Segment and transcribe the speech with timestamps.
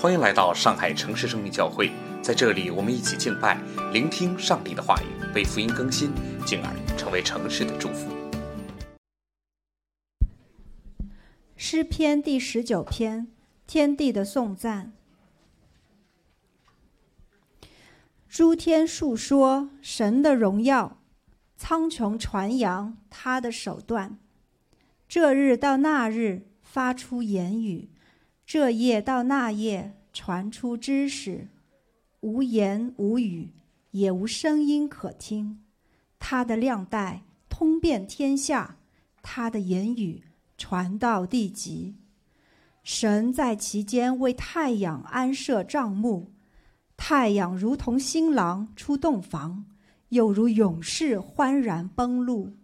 [0.00, 1.90] 欢迎来到上海城市生命教会，
[2.22, 3.60] 在这里，我们一起敬拜，
[3.92, 6.10] 聆听上帝的话语，被福音更新，
[6.46, 8.10] 进而成为城市的祝福。
[11.54, 13.28] 诗篇第十九篇，
[13.66, 14.94] 天地的颂赞。
[18.26, 20.96] 诸天述说神的荣耀，
[21.58, 24.18] 苍穹传扬他的手段。
[25.06, 27.90] 这日到那日发出言语。
[28.52, 31.46] 这夜到那夜传出知识，
[32.18, 33.50] 无言无语，
[33.92, 35.60] 也无声音可听。
[36.18, 38.78] 他的亮带通遍天下，
[39.22, 40.24] 他的言语
[40.58, 41.94] 传到地极。
[42.82, 46.32] 神在其间为太阳安设帐幕，
[46.96, 49.64] 太阳如同新郎出洞房，
[50.08, 52.54] 又如勇士欢然奔路。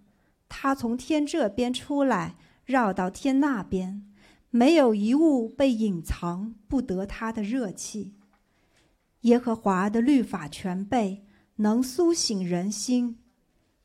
[0.49, 4.03] 他从天这边出来，绕到天那边。
[4.51, 8.15] 没有一物被隐藏不得他的热气。
[9.23, 11.25] 耶和华的律法全备，
[11.57, 13.17] 能苏醒人心；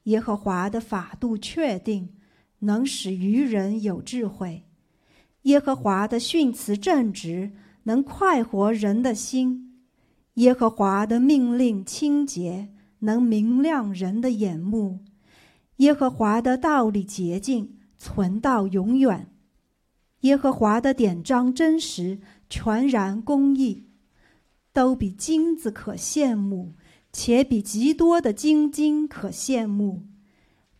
[0.03, 2.13] 耶和华的法度确定，
[2.59, 4.63] 能使愚人有智慧；
[5.43, 9.71] 耶和华的训词正直，能快活人的心；
[10.35, 14.99] 耶和华的命令清洁，能明亮人的眼目；
[15.77, 19.30] 耶和华的道理洁净，存到永远。
[20.21, 22.19] 耶和华的典章真实，
[22.49, 23.85] 全然公义，
[24.71, 26.73] 都比金子可羡慕，
[27.11, 30.03] 且比极多的金金可羡慕，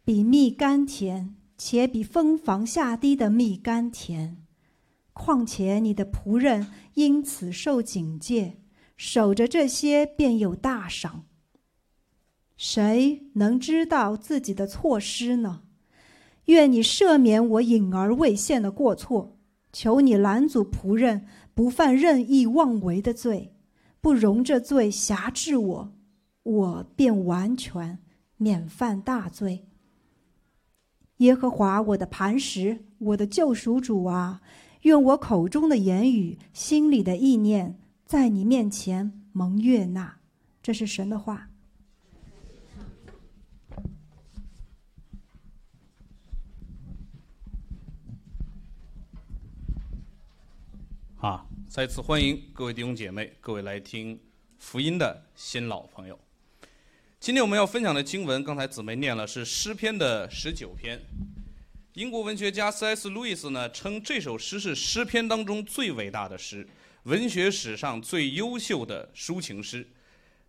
[0.05, 4.37] 比蜜甘甜，且比蜂房下滴的蜜甘甜。
[5.13, 8.59] 况且你的仆人因此受警戒，
[8.95, 11.25] 守着这些便有大赏。
[12.55, 15.63] 谁能知道自己的错失呢？
[16.51, 19.37] 愿你赦免我隐而未现的过错，
[19.71, 23.55] 求你拦阻仆人不犯任意妄为的罪，
[24.01, 25.93] 不容这罪辖制我，
[26.43, 27.99] 我便完全
[28.35, 29.65] 免犯大罪。
[31.19, 34.41] 耶和华我的磐石，我的救赎主啊，
[34.81, 40.17] 愿我口中的言语、心里的意念，在你面前蒙悦纳。
[40.61, 41.47] 这是神的话。
[51.21, 51.45] 啊！
[51.73, 54.19] 再次欢迎各位弟兄姐妹，各位来听
[54.57, 56.19] 福音的新老朋友。
[57.17, 60.99] 今天我们要分享的经文，刚才姊妹念了，是诗篇的十九篇。
[61.93, 63.07] 英国文学家 C.S.
[63.07, 66.67] 路易斯呢，称这首诗是诗篇当中最伟大的诗，
[67.03, 69.87] 文学史上最优秀的抒情诗。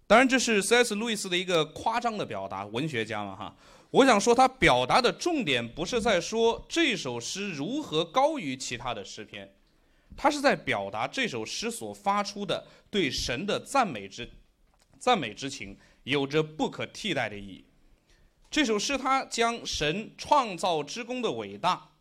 [0.08, 0.96] 当然，这是 C.S.
[0.96, 3.56] 路易斯的一个夸张的表达，文学家嘛哈。
[3.92, 9.54] 我想说，他表达的重点不是在说这首诗如何高于其他的诗篇。
[10.16, 14.28] 他是在表达这首诗所发出的对神的赞美之
[14.98, 17.64] 赞美之情，有着不可替代的意义。
[18.50, 21.92] 这首诗他将神创造之功的伟大，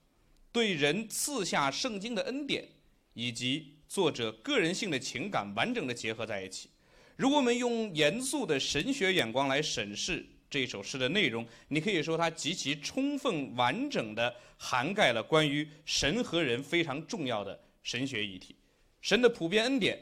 [0.51, 2.67] 对人赐下圣经的恩典，
[3.13, 6.69] 以及作者个人性的情感完整的结合在一起。
[7.15, 17.59] 如果我们用严肃的神学眼光来审视这首诗的内容，你可以说它极其充分完整的涵盖了关于神和人非常重要的。
[17.83, 18.55] 神学议题，
[19.01, 19.99] 神的普遍恩典，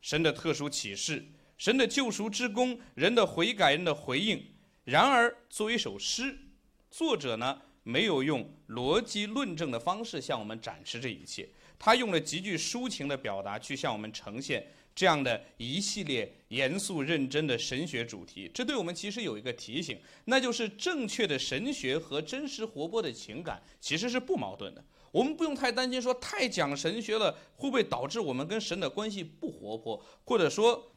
[0.00, 1.24] 神的特殊启示，
[1.56, 4.42] 神的救赎之功，人的悔改，人的回应。
[4.84, 6.38] 然而，作为一首诗，
[6.90, 18.50] 作者呢没有用逻辑论证的方式向我们展示这一切，他用了极具抒情的表达去向我们呈现这样的一系列严肃认真的神学主题。
[18.54, 24.82] 这对我们其实有一个提醒，那就是正确的神学和真实活泼的情感其实是不矛盾的。
[25.10, 30.92] 我们不用太担心，说太讲神学了会不会导致我们跟神的关系不活泼，或者说，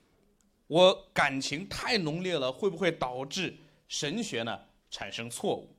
[0.68, 3.56] 我感情太浓烈了会不会导致
[3.88, 5.76] 神学呢产生错误？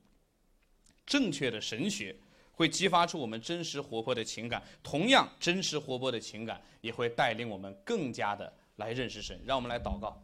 [1.05, 2.15] 正确的神学
[2.51, 9.39] 会激发出我们真实活泼的情感，同样真实活泼的情感也会带领我们更加的来认识神。
[9.45, 10.21] 让我们来祷告，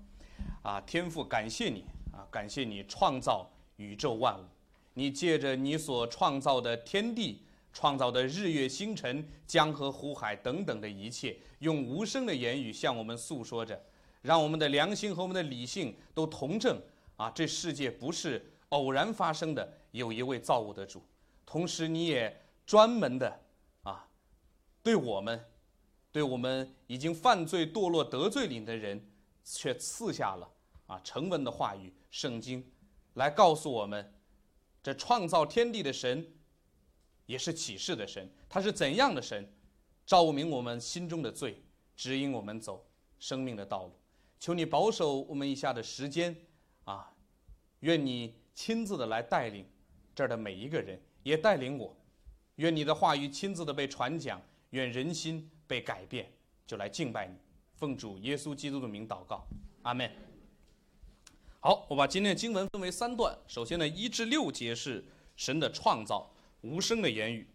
[0.64, 4.44] 啊，天父，感谢你啊，感谢你创造宇宙万物，
[4.94, 7.44] 你借着你所创造的天地。
[7.80, 13.82] 创造的日月星辰、江河湖海等等的一切，用无声的言语向我们诉说着，
[14.22, 16.78] 让我们的良心和我们的理性都同证
[17.16, 17.32] 啊！
[17.32, 21.02] 这世界不是偶然发生的，有一位造物的主。
[21.46, 23.40] 同时，你也专门的
[23.84, 24.10] 啊，
[24.84, 25.46] 对我们，
[26.12, 29.10] 对我们已经犯罪堕落得罪你的人，
[29.46, 30.52] 却赐下了
[30.86, 32.62] 啊成文的话语《圣经》，
[33.14, 34.14] 来告诉我们，
[34.84, 36.34] 这创造天地的神。
[37.30, 39.48] 也是启示的神，他是怎样的神？
[40.04, 41.62] 照明我们心中的罪，
[41.96, 42.84] 指引我们走
[43.20, 43.94] 生命的道路。
[44.40, 46.36] 求你保守我们以下的时间，
[46.86, 47.14] 啊，
[47.82, 49.64] 愿你亲自的来带领
[50.16, 51.96] 这儿的每一个人，也带领我。
[52.56, 54.42] 愿你的话语亲自的被传讲，
[54.72, 56.34] 愿人心被改变，
[56.66, 57.36] 就来敬拜你。
[57.76, 59.46] 奉主耶稣基督的名祷告，
[59.84, 60.12] 阿门。
[61.60, 63.38] 好，我把今天的经文分为三段。
[63.46, 65.06] 首先呢，一至六节是
[65.36, 66.28] 神的创造，
[66.62, 67.46] 无声的言语；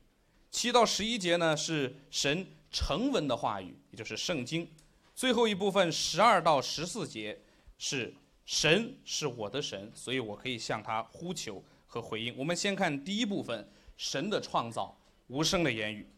[0.51, 4.67] 七到十一节呢是神成文的话语，也就是圣经；
[5.15, 7.39] 最后一部分十二到十四节
[7.79, 8.15] 是
[8.45, 12.37] 神是我的神，所以我可以向他呼求和回应。
[12.37, 14.99] 我们先看第一部分，神的创造，
[15.29, 16.09] 无声的言语，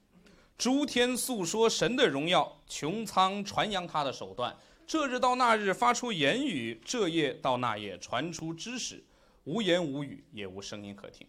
[0.57, 4.57] 诸天诉说神的荣耀，穹苍传扬他的手段。
[4.87, 9.05] 这日到那日发出言语，这夜到那夜传出知识，
[9.43, 11.27] 无言无语，也无声音可听。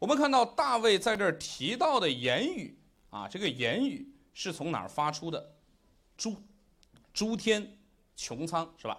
[0.00, 2.74] 我们看到大卫在这儿提到的言语
[3.10, 5.54] 啊，这个言语是从哪儿发出的？
[6.16, 6.34] 诸
[7.12, 7.78] 诸天
[8.16, 8.98] 穹苍是吧？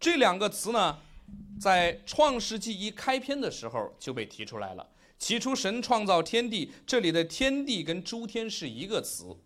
[0.00, 0.98] 这两个词呢，
[1.60, 4.88] 在创世纪一开篇的时候就被提出来了。
[5.16, 9.36] 起初神创造天地，这里的天地跟诸天是一个词。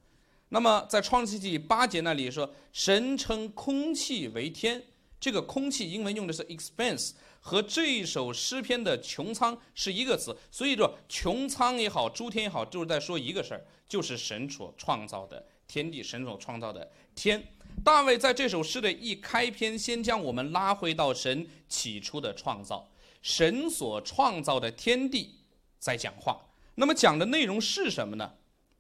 [0.49, 4.83] 那么，在创世纪八节那里说，神称空气为天，
[5.21, 17.43] 这个空气英文用的是 expanse，和这首诗篇的穹苍是一个词，所以说穹苍也好，诸天也好，就是在说一个事儿，就是神所创造的天地，神所创造的天。
[17.85, 22.89] 大卫在这首诗的一开篇，先将我们拉回到神起初的创造，
[23.23, 25.37] 神所创造的天地
[25.79, 26.41] 在讲话。
[26.75, 28.35] 那么讲的内容是什么呢？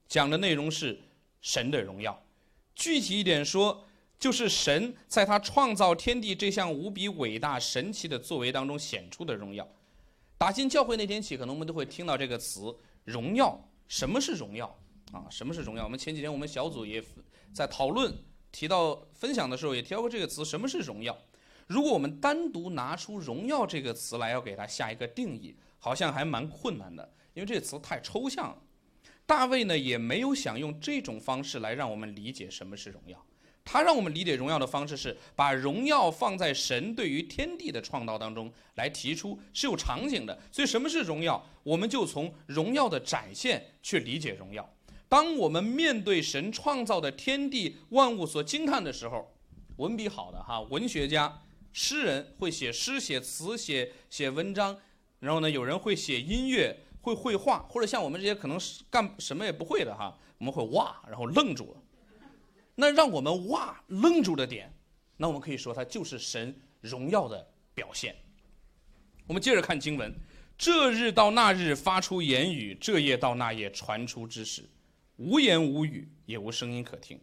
[0.07, 1.01] 讲的内容是。
[1.43, 2.23] 神的荣耀，
[2.75, 3.89] 具体一点说，
[4.21, 9.67] 就是神在他创造天地这项无比伟大神奇的作为当中显出的荣耀。
[10.37, 13.59] 打进教会那天起，可能我们都会听到这个词“荣耀”。
[13.89, 14.79] 什么是荣耀
[15.11, 15.27] 啊？
[15.31, 15.85] 什么是荣耀？
[15.85, 17.03] 我们前几天我们小组也
[17.53, 18.15] 在讨论、
[18.53, 20.45] 提到、分享的时候也提到过这个词。
[20.45, 21.19] 什么是荣耀？
[21.67, 28.59] 如果我们单独拿出“荣耀”这个词来，要给它下一个定义，好像还蛮困难的，因为这个词太抽象了。
[29.25, 33.25] 大卫呢也没有想用这种方式来让我们理解什么是荣耀，
[33.73, 44.69] 他让我们理解荣耀的方式是把荣耀放在神对于天地的创造当中来提出是有场景的，所以什么是荣耀，我们就从荣耀的展现去理解荣耀。
[45.09, 49.33] 当我们面对神创造的天地万物所惊叹的时候，
[49.77, 51.41] 文笔好的哈，文学家、
[51.73, 54.77] 诗人会写诗、写词、写写文章，
[55.21, 56.77] 然后呢，有人会写音乐。
[57.03, 61.80] 会绘画，或者像我们这些可能是干什么也不会的哈，我们会哇，然后愣住了。
[62.81, 64.75] 那让我们哇愣住的点，
[65.19, 68.17] 那我们可以说它就是神荣耀的表现。
[69.27, 70.12] 我们接着看经文：
[70.56, 74.65] 这日到那日发出言语，这夜到那夜传出知识，
[75.17, 77.21] 无言无语，也无声音可听。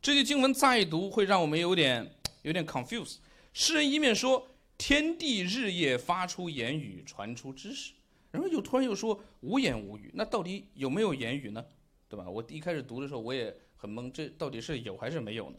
[0.00, 2.10] 这句经文再读会让我们有点
[2.42, 3.16] 有点 confuse。
[3.52, 4.48] 诗人一面说
[4.78, 7.92] 天地日夜发出言语，传出知识。
[8.30, 11.64] 然后又突然又说无言无语，那到底有没有言语呢？
[12.08, 12.28] 对吧？
[12.28, 15.56] 我一开始读的时候我也很懵，这到底是有还是没有呢？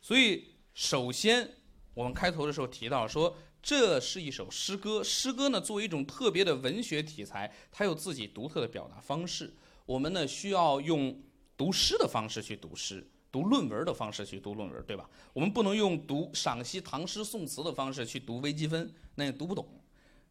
[0.00, 1.50] 所以首先
[1.94, 9.54] 我们开头的时候提到说，这是一首诗歌，诗歌呢作为一种特别的文学题材，它有自己独特的表达方式。
[9.86, 11.18] 我们呢需要用
[11.56, 15.08] 读诗的方式去读诗，读论文的方式去读论文，对吧？
[15.32, 19.66] 我们不能用读赏析唐诗宋词的方式去读微积分，那也读不懂，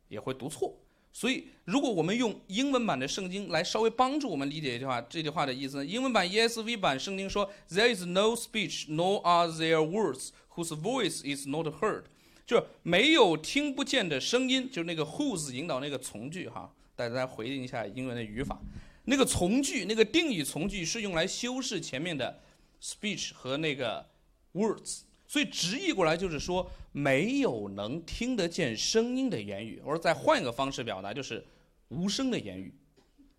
[0.10, 0.78] 也会读错。
[1.15, 5.86] 所以，如果我们用英文版的圣经来稍微帮助我们理解这句话，这句话的意思呢？
[5.86, 12.05] 英文版 ESV 版圣经说：“There is no speech, nor are there words whose voice is not heard。”
[12.48, 16.74] 就是没有听不见的声音，就是那个 whose 引导那个从句哈。
[16.96, 18.60] 大家回应一下英文的语法，
[19.05, 22.41] 那个从句，那个定语从句是用来修饰前面的
[22.82, 24.08] speech 和那个
[24.53, 25.01] words。
[25.34, 31.44] 所以直译过来就是说，没有能听得见声音的言语，或者再换一个方式表达，就是
[31.88, 32.72] 无声的言语，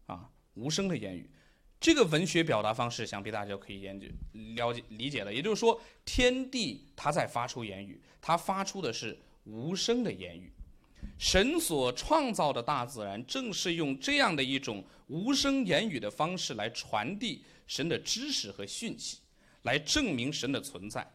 [0.07, 1.31] 啊，无声的言语。
[1.79, 4.09] 这个文学表达方式，想必大家就可以研究、
[4.57, 5.33] 了解、理解了。
[5.33, 10.53] 也就是说，天地它在发出言语，它发出的是无声的言语。
[11.17, 19.19] 神所创造的大自然，正是用这样的一种无声言语的方式来传递神的知识和讯息，
[19.63, 21.09] 来证明神的存在。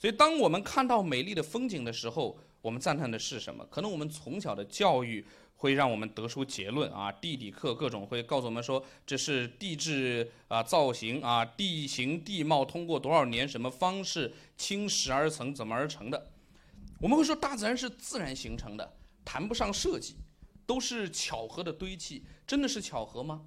[0.00, 3.66] 所以，当我们看到美丽的风景的时候，我们赞叹的是什么？
[3.66, 5.22] 可能我们从小的教育
[5.56, 16.30] 会让我们得出结论啊，地理课各种会告诉我们说，这是地质啊造型啊，地形地貌通过多少年什么方式侵蚀而成，怎么而成的？
[16.98, 20.16] 我们会说大自然是自然形成的，谈不上设计，
[20.64, 22.24] 都是巧合的堆砌。
[22.46, 23.42] 真的是巧合吗？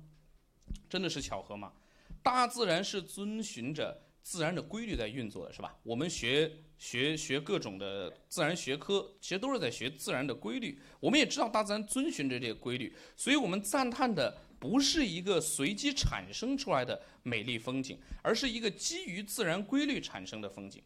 [0.88, 1.74] 真的是巧合吗？
[2.22, 4.04] 大自然是遵循着。
[4.24, 5.78] 自然的规律在运作的，是吧？
[5.84, 10.80] 我们学学学各种的自然学科，其实都是在学自然的规律。
[11.00, 20.82] 我们也知道大自然遵循着这个规律，所以我们赞叹的不是一个随机产生出来的美丽风景，而是一个基于自然规律产生的风景。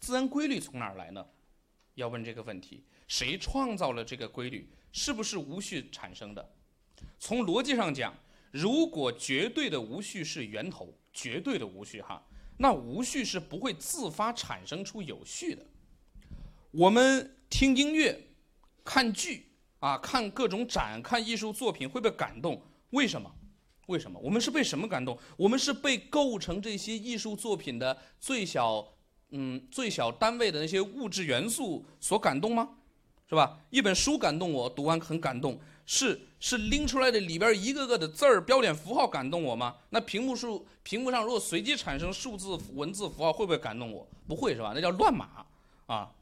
[0.00, 1.24] 自然规律从哪儿来呢？
[1.94, 4.68] 要问这个问题：谁创造了这个规律？
[4.92, 6.52] 是不是无序产生的？
[7.18, 8.12] 从逻辑上讲，
[8.50, 12.26] 如果绝对的无序是源头，绝对的无序哈，
[12.62, 15.64] 那无序是不会自发产生出有序的。
[16.70, 18.20] 我们听音乐、
[18.84, 19.46] 看剧
[19.78, 23.34] 啊、看各种展、看艺术作品会被感动，为什么？
[23.86, 24.20] 为什么？
[24.20, 25.18] 我们是被什么感动？
[25.38, 28.86] 我们是被构成这些艺术作品的最小。
[29.30, 32.68] 嗯，最小单位的那些物质元素所感动吗？
[33.26, 33.58] 是吧？
[33.70, 35.58] 一本书感动我，读完很感动，
[35.92, 39.74] 是是拎出来的里边一个个的字儿、标点符号感动我吗？
[39.88, 44.08] 那屏幕数屏幕上如果随机产生数字、文字、符号，会不会感动我？
[44.28, 44.70] 不会是吧？
[44.72, 45.44] 那叫乱码
[45.86, 46.12] 啊！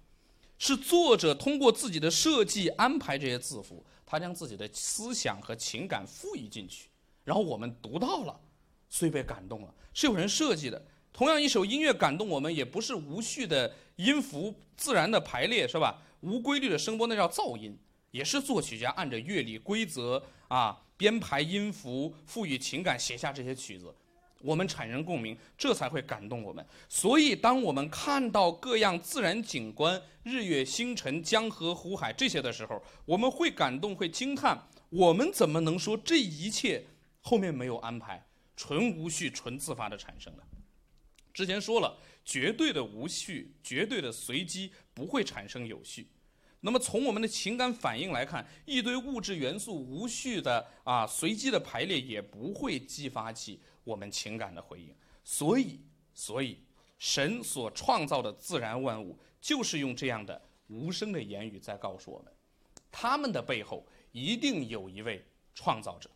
[0.59, 6.89] 是作者通过自己的设计安排这些字符，他将自己的思想和情感赋予进去，
[7.25, 8.41] 然后我们读到了，
[8.89, 10.83] 所以被感动了，是有人设计的。
[11.13, 16.03] 同样一首音乐感动我们，也不是无序的音符自然的排列，是吧？
[16.23, 17.77] 无规律的声波，那叫噪音，
[18.11, 23.95] 也是作曲家按着乐理规则啊编排音符，赋予情感，写下这些曲子，
[24.41, 26.67] 我们产生共鸣，这才会感动我们。
[26.89, 34.69] 所以，当我们看到各样自然景观，日月星辰、江河湖海这些的时候，我们会感动，会惊叹。
[34.91, 36.85] 我们怎么能说这一切
[37.21, 40.43] 后面没有安排，纯无序、纯自发的产生的？
[41.35, 46.09] 之前说了，绝对的无序、绝对的随机不会产生有序。
[46.61, 54.95] 那么从我们的情感反应来看，一堆物质元素无序的啊随机的排列也不会激发起我们情感的回应。
[55.25, 55.81] 所以，
[56.15, 56.59] 所以
[56.99, 62.33] 神所创造的自然万物就是用这样的无声的言语在告诉我们，
[62.91, 65.25] 他们的背后一定有一位
[65.55, 66.11] 创造者。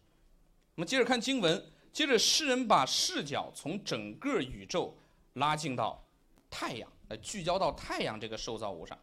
[0.74, 4.96] 那么接着看经文，接着诗人把视角从整个宇宙。
[5.36, 6.06] 拉近到
[6.50, 8.98] 太阳，呃，聚焦到太阳这个受造物上。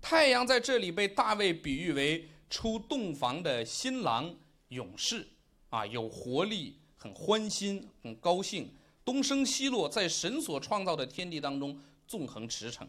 [0.00, 4.34] 太阳在这里被大卫比喻为出洞房的新郎
[4.68, 5.26] 勇士，
[5.68, 8.72] 啊，有活力，很欢欣，很高兴，
[9.04, 12.86] 东升西落，在神所创造的天地当中纵横驰骋，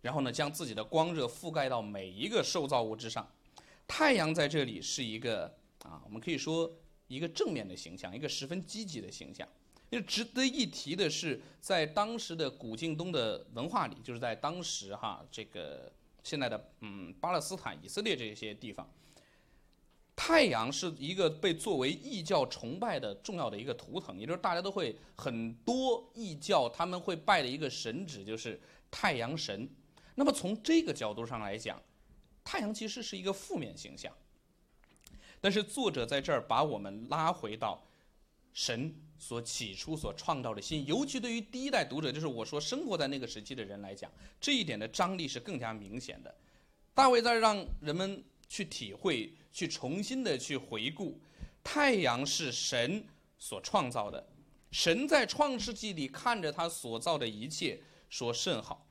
[0.00, 3.28] 然后呢，将自己的光热覆盖到每一个受造物之上。
[3.88, 5.46] 太阳在这里是一个
[5.82, 6.70] 啊，我们可以说
[7.08, 9.48] 一个正面的形象，一个十分积极的形象。
[9.90, 15.92] 就值得一提的是，在当时的古晋东的文化里，就是在当时哈这个
[16.24, 18.90] 现在的嗯巴勒斯坦、以色列这些地方，
[20.16, 29.68] 太阳是一个被作为异教崇拜的重要的一个图腾，也就是大家都会很多异教他们会拜的一个神祇就是太阳神。
[30.14, 31.80] 那么从这个角度上来讲，
[32.42, 34.12] 太阳其实是一个负面形象，
[35.40, 37.84] 但是作者在这儿把我们拉回到
[38.54, 38.94] 神。
[39.16, 46.34] 所起初所创造的心，尤其对于第一代读者，就是我说生活在那个时期的人来讲，这一点的张力是更加明显的。
[46.92, 51.18] 大卫在让人们去体会、去重新的去回顾，
[51.62, 53.02] 太阳是神
[53.38, 54.28] 所创造的，
[54.72, 57.80] 神在创世纪里看着他所造的一切，
[58.10, 58.86] 说甚好。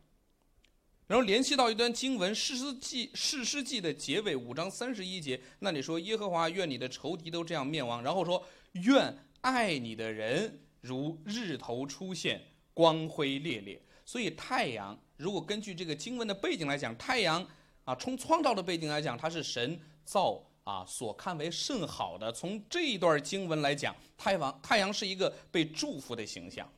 [1.05, 9.15] 然后联系到一段经文，《士师记》《士师记》的结尾五章三十一节，那里说耶和华愿你的仇敌都这样灭亡，然后说愿。
[9.43, 12.41] 爱你的人如日头出现，
[12.73, 13.81] 光辉烈烈。
[14.05, 17.45] 所以太阳，如果根据这个经文的背景来讲，太阳
[17.83, 22.31] 啊，从创造的背景来讲，它是神造啊所看为甚好的。
[22.31, 26.71] 从这一段经文来讲，太阳太阳是一个被祝福的形象。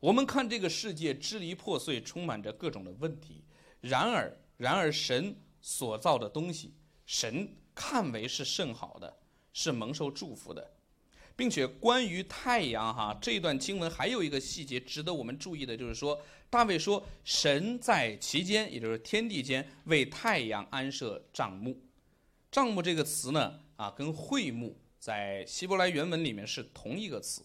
[0.00, 3.44] 我们看这个世界支离破碎，充满着各种的问题。
[3.80, 6.74] 然而，然而神所造的东西，
[7.04, 9.16] 神看为是甚好的，
[9.52, 10.75] 是蒙受祝福的。
[11.36, 21.78] 并且关于太阳哈这段经文还有一个细节值得我们注意的，就是说大卫说神在其间，也就是天地间为太阳安设帐幕。
[22.50, 27.42] 帐幕这个词呢啊跟会幕在希伯来原文里面是同一个词。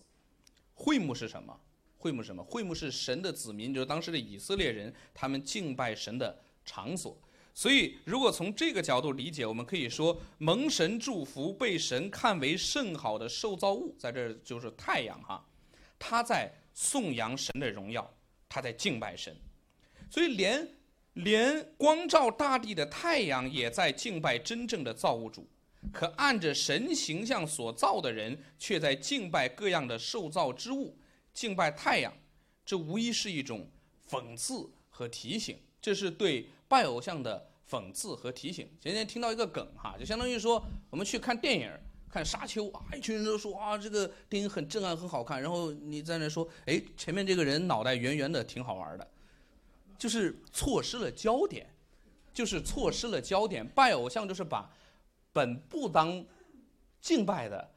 [0.74, 1.60] 会幕是什么？
[1.98, 2.41] 会幕什么？
[2.43, 7.15] 会幕是神的子民，就是当时的以色列人他们敬拜神的场所。
[7.53, 15.46] 所以，如果从这个角度理解，我们可以说，蒙神祝福、被神看为甚好的受造物，在这儿就是太阳哈，
[16.00, 18.10] 他在颂扬神的荣耀，
[18.48, 19.36] 他在敬拜神，
[20.10, 20.67] 所以连
[21.13, 25.46] 连光照大地的太阳也在敬拜真正的造物主，
[25.91, 30.98] 可按着神形象所造的人却在敬拜各样的受造之物，
[31.34, 32.13] 敬拜太阳，
[32.65, 33.70] 这无疑是一种
[34.10, 38.66] 讽刺和提醒，这是对拜偶像的讽刺和提醒。
[38.80, 41.70] 前天听到一个梗哈，就相当于说我们去看电影，
[42.10, 49.06] 看《沙丘》啊，一群人都说啊这个电影很震撼，很好看，然后你在那说，哎，前面这个人脑袋圆圆的，挺好玩的，
[49.98, 51.70] 就是错失了焦点，
[52.34, 53.68] 就是错失了焦点。
[53.68, 54.72] 拜偶像就是把
[55.34, 56.25] 本不当
[57.01, 57.70] 敬拜的。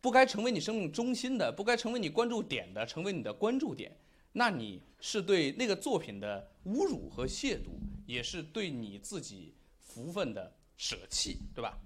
[0.00, 3.94] 不该成为你生命中心的，不该成为你关注点的，成为你的关注点，
[4.32, 7.70] 那你是对那个作品的侮辱和亵渎，
[8.06, 11.78] 也是对你自己福分的舍弃，对吧？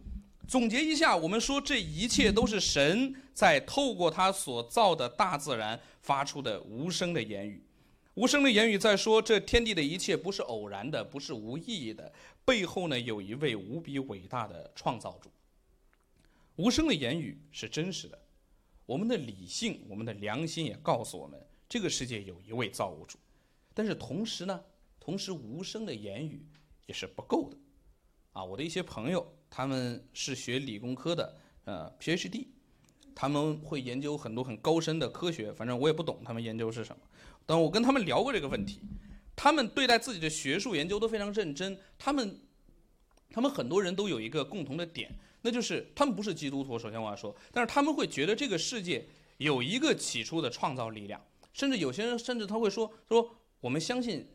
[0.47, 7.63] 总结一下，我们说这一切都是神在透过他所造的大自然发出的无声的言语，
[8.15, 12.11] 无声的言语在说这天地的一切不是偶然的，不是无意义的，
[12.47, 15.31] 背后呢有一位无比伟大的创造主。
[16.57, 18.19] 无声的言语是真实的，
[18.87, 23.19] 我们的理性、我们的良心也告诉我们，这个世界有一位造物主。
[23.79, 24.61] 但是同时呢，
[24.99, 26.45] 同时无声的言语
[26.87, 27.57] 也是不够的。
[28.33, 32.49] 啊，我的一些朋友，他们是学理工科的，呃，PhD，
[33.15, 37.01] 他们会研究很多很高深的科学，反正我也不懂他们研究是什么。
[37.47, 38.81] 但我跟他们聊过这个问题，
[39.37, 41.79] 他们对待自己的学术研究都非常认真。
[41.97, 42.41] 他们，
[43.31, 45.17] 他们很多人都有一个共同的点。
[45.43, 49.07] 那就是他们不是基督徒，首先我要说，但是他们会觉得这个世界
[49.37, 54.27] 有一个起初的创造力量，甚至有些人甚至他会说说我们相信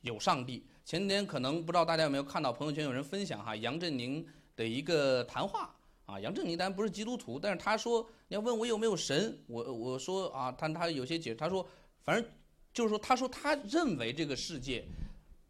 [0.00, 0.66] 有上帝。
[0.84, 4.26] 前几天可能不知道大家有没有看到朋友圈有人分享哈杨振宁
[4.56, 5.74] 的一个谈话
[6.06, 11.66] 啊，杨振宁当然不是基督徒，但是他说你要问我有没有神，我我说啊他他有些解释，他说
[12.02, 12.30] 反正
[12.72, 14.84] 就是说他说他认为这个世界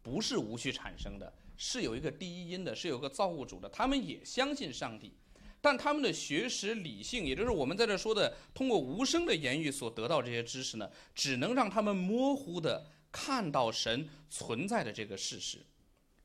[0.01, 1.33] 不是无序产生的。
[1.57, 5.13] 是有一个第一因的，是有个造物主的，他们也相信上帝，
[5.61, 12.85] 但他们的学识理性，也就是我们在这说的，通过无声的言语所得到这些知识呢，只能让他们模糊的
[13.15, 15.59] 看到神存在的这个事实。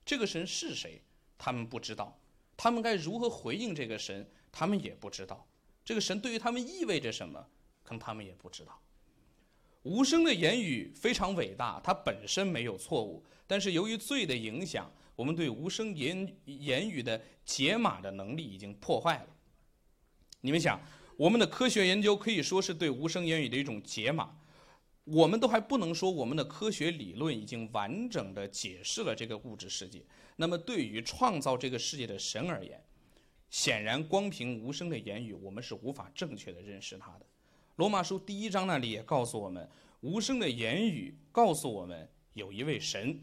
[0.04, 1.00] 这个神是谁？
[1.38, 2.18] 他们不知道。
[2.56, 4.28] 他们该如何回应这个神？
[4.50, 5.46] 他们也不知道。
[5.84, 7.46] 这个神对于他们意味着什么？
[7.84, 8.76] 可能他们也不知道。
[9.84, 14.90] 无声的言语非常伟大，它本身没有错误，但是由于罪的影响。
[15.14, 19.28] 我们对无声言言语的解码的能力已经破坏了。
[20.40, 20.80] 你们想，
[21.16, 24.34] 我们的科学研究可以说是对无声言语的一种解码。
[25.10, 30.04] 我们都还不能说我们的科学理论已经完整的解释了这个物质世界。
[30.36, 32.82] 那么，对于创造这个世界的神而言，
[33.50, 37.26] 显然光凭无声的言语，我们是无法正确的认识它的。
[37.76, 39.68] 罗马书第一章那里也告诉我们，
[40.00, 43.20] 无声的言语告诉我们有一位神，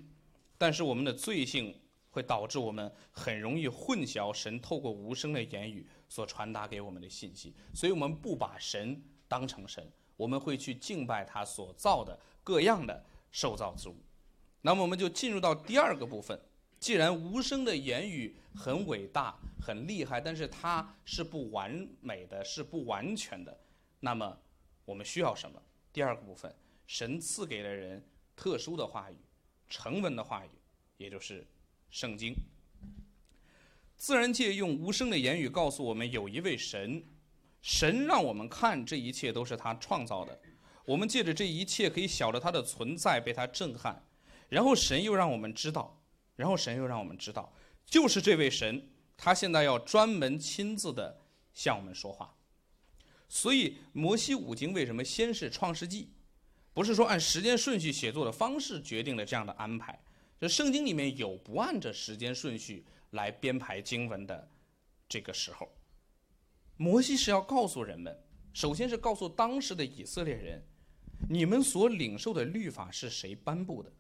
[0.58, 1.80] 但是我们的罪性。
[2.10, 13.96] 会导致我们很容易混淆神透过无声的言语所传达给我们的信息，所以我们不把神当成神，我们会去敬拜他所造的各样的受造之物。
[14.62, 16.38] 那么我们就进入到第二个部分。
[16.80, 23.58] 既然无声的言语很伟大、很厉害，但是它是不完美的，是不完全的，
[24.02, 24.38] 那么
[24.84, 25.62] 我们需要什么？
[25.94, 26.54] 第二个部分，
[26.86, 29.16] 神赐给了人特殊的话语、
[29.70, 30.50] 成文的话语，
[30.98, 31.48] 也就是。
[31.90, 32.36] 圣经，
[33.96, 37.02] 自然界用无声的言语告诉我们有一位神，
[37.62, 40.40] 神让我们看这一切都是他创造的，
[40.86, 44.06] 我们借着这一切可以晓得他的存在，被他震撼，
[44.50, 46.02] 然后神又让我们知道，
[46.36, 47.54] 然后神又让我们知道，
[47.86, 51.20] 就是这位神，他现在要专门亲自的
[51.54, 52.34] 向我们说话，
[53.28, 56.14] 所以摩西五经为什么先是创世纪，
[56.74, 60.00] 不是说按时间顺序写作的方式决定了这样的安排。
[60.40, 64.48] 这圣经里面有不按着时间顺序来编排经文的
[65.10, 65.68] 这个时候，
[66.78, 68.16] 摩西是要告诉人们，
[68.54, 70.64] 首先是告诉当时的以色列人，
[71.30, 73.92] 你们所领受的律法是谁颁布的，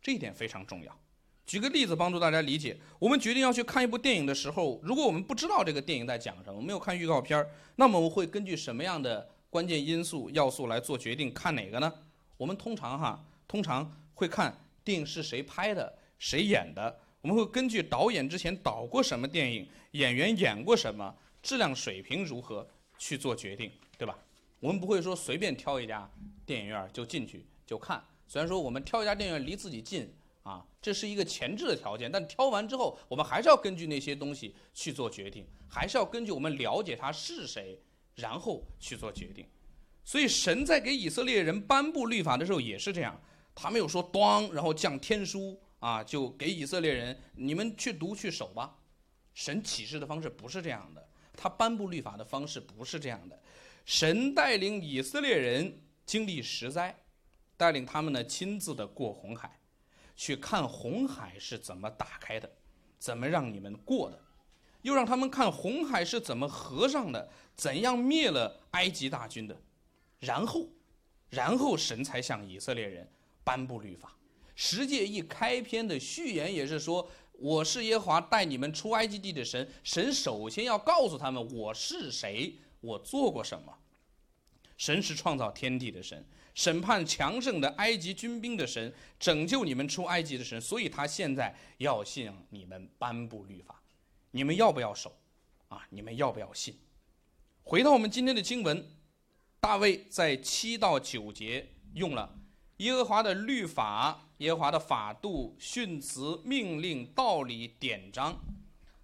[0.00, 1.00] 这一点非常重要。
[1.44, 11.92] 举个例子帮助大家理解，我们决定要去看一部电影的时候，如果我们不知道这个电影在讲什么，没有看预告片儿那么我们会根据什么样的关键因素要素来做决定看哪个呢？
[12.36, 14.56] 我们通常哈，通常会看。
[14.84, 17.00] 电影是谁拍的，谁演的？
[17.22, 24.18] 我们会根据导演之前导过什么电影，演员演过什么，质量水平如何去做决定，对吧？
[24.60, 26.10] 我们不会说随便挑一家
[26.46, 28.02] 电影院就进去就看。
[28.26, 30.10] 虽然说我们挑一家电影院离自己近
[30.42, 37.78] 啊，这是一个前置的条件，但挑完之后，我们还是要根据那些东西去做决定，还是要根据我们了解他是谁，
[38.14, 39.46] 然后去做决定。
[40.02, 43.20] 所以神在给以色列人颁布律法的时候也是这样。
[43.54, 48.78] 他没有说“咣”，然后降天书啊，就给以色列人，你们去读去守吧。
[49.32, 53.38] 神启示的方式不是这样的，他颁布律法的方式不是这样的。
[53.84, 56.96] 神带领以色列人经历十灾，
[57.56, 59.58] 带领他们呢亲自的过红海，
[60.16, 62.50] 去看红海是怎么打开的，
[62.98, 64.18] 怎么让你们过的，
[64.82, 69.60] 又让他们看红海是怎么合上的，怎样灭了埃及大军的，
[70.20, 70.68] 然后，
[71.28, 73.10] 然后神才向以色列人
[73.42, 74.16] 颁布律法。
[74.56, 83.72] 十诫一开篇的序言也是说：“我是耶和华带你们出埃及地的神。”神首先要告诉他们我是谁，我做过什么。
[84.76, 90.60] 神是创造天地的神，审判强盛的埃及军兵的神，拯救你们出埃及的神。
[90.60, 93.80] 所以他现在要向你们颁布律法，
[94.32, 95.16] 你们要不要守？
[95.68, 96.76] 啊，你们要不要信？
[97.62, 98.84] 回到我们今天的经文，
[99.60, 102.36] 大卫在七到九节用了
[102.84, 108.38] 耶和华的律法、耶和华的法度、训词、命令、道理、典章，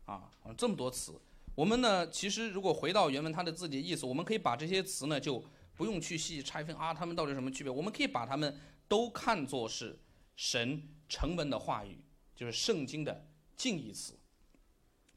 [0.04, 1.20] 啊，这么多词。
[1.54, 5.44] 我们呢，其实如果回到原文它的字的意思，我们可以把这些词呢就。
[5.76, 7.72] 不用去细细拆分啊，它们到底什么区别？
[7.72, 9.98] 我们可以把它们都看作是
[10.36, 12.04] 神成文的话语，
[12.36, 14.12] 就是圣经的近义词，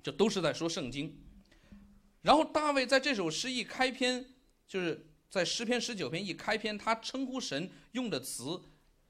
[0.02, 1.22] 就都是在说圣经。
[2.22, 4.26] 然后大卫在这首诗一开篇，
[4.66, 8.62] 就是在诗篇十九篇一开篇，他称呼神用的词，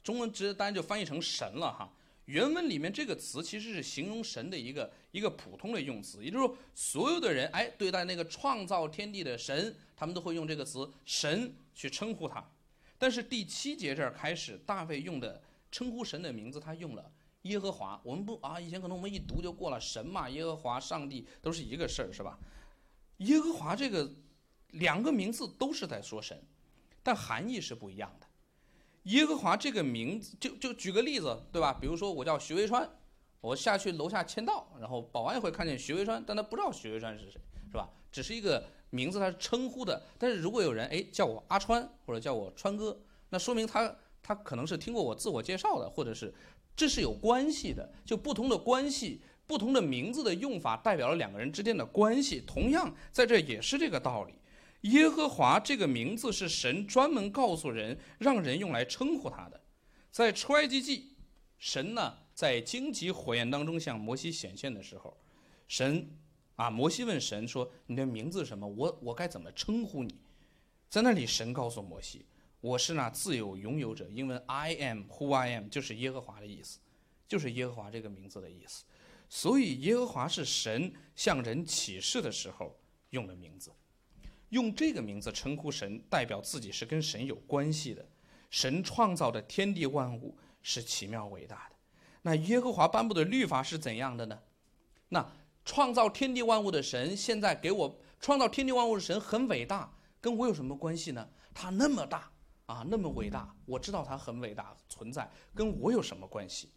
[0.02, 1.94] 中文直接当然就翻译成神了哈。
[2.28, 12.42] 原文里面这个词其实是形容神的一个一个普通的用词，也就是说，所有的人哎对待那个创造天地的神，他们都会用这个词“神”去称呼他。
[12.98, 15.42] 但是第七节这儿开始，大卫用的
[15.74, 18.00] 称呼神的名字，他用了耶和华。
[18.02, 22.40] 我们不啊，以前可能我们一读就过了，神嘛，耶和华、上帝都是一个事儿，是吧？
[23.18, 24.10] 耶和华这个
[24.74, 26.40] 两个名字都是在说神，
[27.02, 28.28] 但含义是不一样的。
[29.04, 31.74] 耶和华这个名字，就就举个例子，对吧？
[31.74, 32.90] 比如说我叫徐维川，
[33.42, 37.90] 我下去楼下签到，然后保安也会看见徐维川，但他不知道徐维川是谁，是吧？
[38.12, 40.02] 只是一个名字，他是称呼的。
[40.18, 42.98] 但是如果有人哎叫我阿川或者叫我川哥，
[43.30, 46.34] 那说明他他可能是听过我自我介绍的，或者是
[46.76, 47.92] 这是有关系的。
[48.06, 52.42] 就不同的关系，不同的名字的用法，代表了两个人之间的关系。
[52.48, 54.34] 同样在这也是这个道理。
[54.84, 59.62] 耶和华这个名字是神专门告诉人，让人用来称呼他的。
[60.12, 61.16] 在出埃及记，
[61.58, 65.18] 神呢在荆棘火焰当中向摩西显现的时候，
[65.68, 66.10] 神
[66.56, 68.68] 啊，摩西问神说：“你的名字什么？
[68.68, 70.20] 我我该怎么称呼你？”
[70.90, 72.26] 在那里，神告诉摩西
[72.60, 76.80] ：“我是那自由拥有者。”英文 “I am who I am” 就是耶和华的意思，
[77.28, 78.84] 就是耶和华这个名字的意思。
[79.30, 82.78] 所以，耶和华是神向人启示的时候
[83.12, 83.72] 用的名字。
[84.54, 88.06] 用这个名字称呼神，代表自己是跟神有关系的。
[88.52, 91.76] 神创造的天地万物是奇妙伟大的。
[92.22, 94.40] 那耶和华颁布的律法是怎样的呢？
[95.10, 95.28] 那
[95.66, 101.28] 创造天地万物的神，现在给我创造天地万物的神很伟大，跟我有什么关系呢？
[101.52, 102.32] 他那么大
[102.68, 106.70] 啊，那么伟大，我知道他很伟大存在，跟我有什么关系？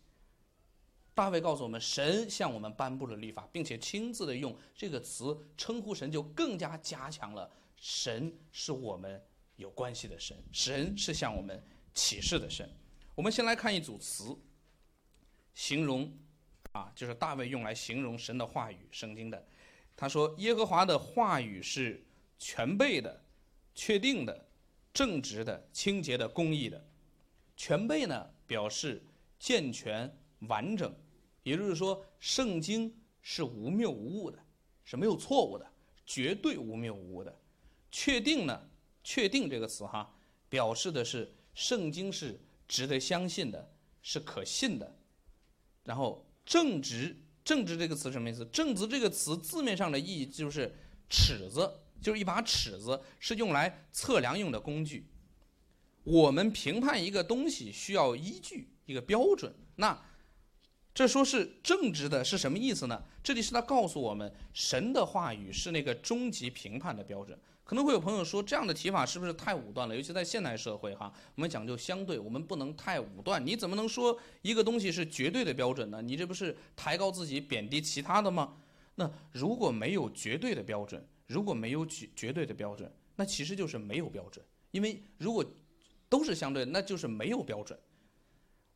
[1.15, 7.51] 大卫告诉我们，神向我们颁布了律法，并且亲自的用这个词称呼神，就更加加强了。
[7.77, 9.23] 神是我们
[9.57, 11.63] 有关系的神，神是向我们
[11.95, 12.69] 启示的神。
[13.15, 14.37] 我们先来看一组词，
[15.55, 16.13] 形容
[16.73, 19.47] 啊，就是大卫用来形容神的话语，圣经的。
[19.97, 22.05] 他说：“耶和华的话语是
[22.39, 23.25] 全备的、
[23.75, 24.47] 确定的、
[24.93, 26.87] 正直的、清洁的、公义的。
[27.57, 29.03] 全备呢，表示
[29.39, 30.95] 健全完整，
[31.43, 34.39] 也就是说，圣经是无谬无误的，
[34.85, 35.67] 是没有错误的，
[36.05, 37.35] 绝对无谬无误的。”
[37.99, 38.69] 确定呢？
[39.03, 40.15] 确定这个词哈，
[40.51, 44.99] 表示的是圣经是值得相信的，是可信的。
[45.85, 48.45] 然后正直，正直这个词什么意思？
[48.53, 50.77] 正直这个词字面上的意义就是
[51.09, 55.09] 尺子，就是一把尺子，是用来测量用的工具。
[56.05, 60.05] 我们评判一个东西需要依据一个标准，那
[60.93, 63.05] 这说是正直的是什么意思呢？
[63.25, 67.41] 这里是他告诉我们，神的话语是那个终极评判的标准。
[67.67, 69.97] 可能会有朋友说，这样的提法是不是太武断了？
[69.97, 73.45] 尤其在现代社会，哈，我们讲究相对，我们不能太武断。
[73.45, 76.01] 你怎么能说一个东西是绝对的标准呢？
[76.01, 78.57] 你这不是抬高自己，贬低其他的吗？
[78.95, 84.47] 那如果没有绝对的标准，如果没有绝绝对的标准，那其实就是没有标准。
[84.71, 85.45] 因为如果
[86.09, 87.77] 都是相对，那就是没有标准。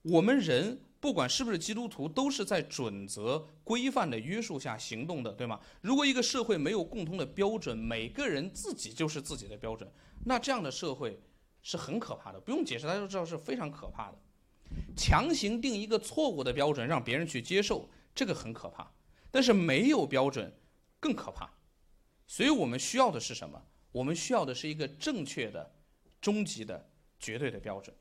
[0.02, 0.76] 我们人。
[1.00, 5.58] 不管是不是基督徒，都是在准则规范的约束下行动的，对吗？
[5.80, 9.90] 如果一个社会没有共同的标准，每个人自己就是自己的标准，
[10.26, 11.18] 那这样的社会
[11.62, 12.38] 是很可怕的。
[12.38, 14.18] 不用解释，大家都知道是非常可怕的。
[14.94, 18.92] 强行定一个错误的标准，让别人去接受，这个很可怕。
[19.30, 20.52] 但是没有标准
[21.00, 21.50] 更可怕。
[22.26, 23.60] 所以我们需要的是什么？
[23.90, 25.74] 我们需要的是一个正确的、
[26.20, 27.96] 终极的、绝对的标准。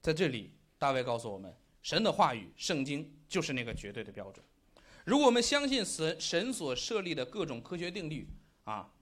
[0.00, 4.44] 在这里，大卫告诉我们，神的话语、圣经就是那个绝对的标准。
[5.04, 8.28] 如果我们相信神神所设立的各种科学定律
[8.64, 8.92] 啊，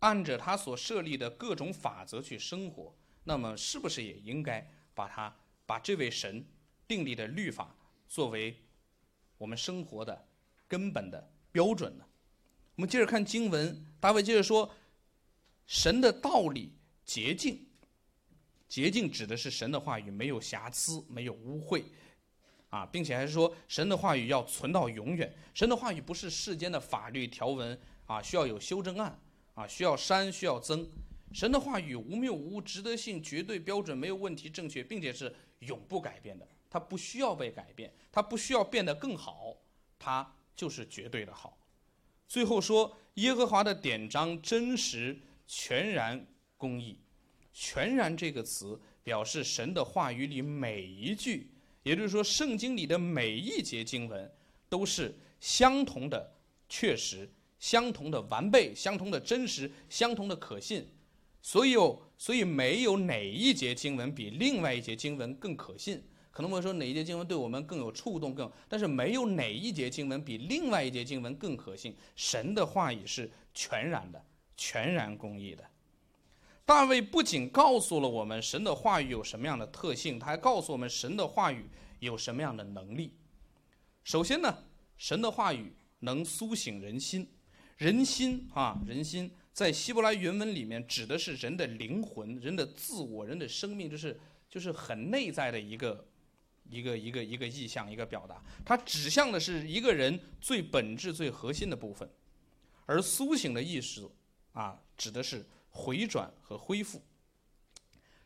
[0.00, 6.44] 按着他所设立的各种法则去生活，那么是不是也应该把他把这位神
[6.86, 7.74] 订立的律法
[8.06, 8.62] 作为
[9.38, 10.28] 我们生活的
[10.68, 12.04] 根本的标准呢？
[12.74, 14.70] 我们接着看经文，大卫接着说，
[15.66, 16.74] 神的道理
[17.06, 17.66] 洁净，
[18.68, 21.84] 洁净指的是神的话语没有瑕疵，没有污秽。
[22.70, 25.34] 啊，并且还是说神的话语要存到永远。
[25.54, 29.18] 神的话语不是世间的法律条文啊，需要有修正案
[29.54, 30.88] 啊，需要删需要增。
[31.32, 36.46] 神的话语无谬无误，值得性绝对标准，没有问题，正确，并且是永不改变的。
[36.70, 39.56] 它不需要被改变，它不需要变得更好，
[39.98, 41.58] 它就是绝对的好。
[42.26, 46.26] 最后说耶和华的典章真实、全然、
[46.56, 47.00] 公义。
[47.52, 51.50] 全然这个词表示神的话语里每一句。
[51.88, 54.30] 也就是说，圣经里的每一节经文
[54.68, 56.34] 都是相同的、
[56.68, 57.26] 确实、
[57.58, 60.86] 相同的完备、相同的真实、相同的可信。
[61.40, 61.76] 所以，
[62.18, 66.02] 所以没有哪一节经文比另外一节经文更可信。
[66.30, 71.96] 可能会说哪一节经文对我们更有触动，更但是没有哪一节经文比另外一节经文更可信。
[72.14, 74.22] 神的话语是全然的、
[74.56, 75.64] 全然公义的。
[76.68, 81.64] 大卫不仅告诉了我们神的话语有什么样的特性，他还告诉我们神的话语
[81.98, 83.16] 有什么样的能力。
[84.04, 84.54] 首先呢，
[84.98, 87.26] 神的话语能苏醒人心，
[87.78, 96.06] 人心啊，人心在希伯来原文里面指的是人的灵魂、人的自我、人的生命，就是就是很内在的一个
[96.68, 98.44] 一个一个一个意象、一个表达。
[98.62, 102.06] 它指向的是一个人最本质、最核心的部分，
[102.84, 104.06] 而苏醒的意识
[104.52, 105.42] 啊，指的是。
[105.78, 107.00] 回转和恢复，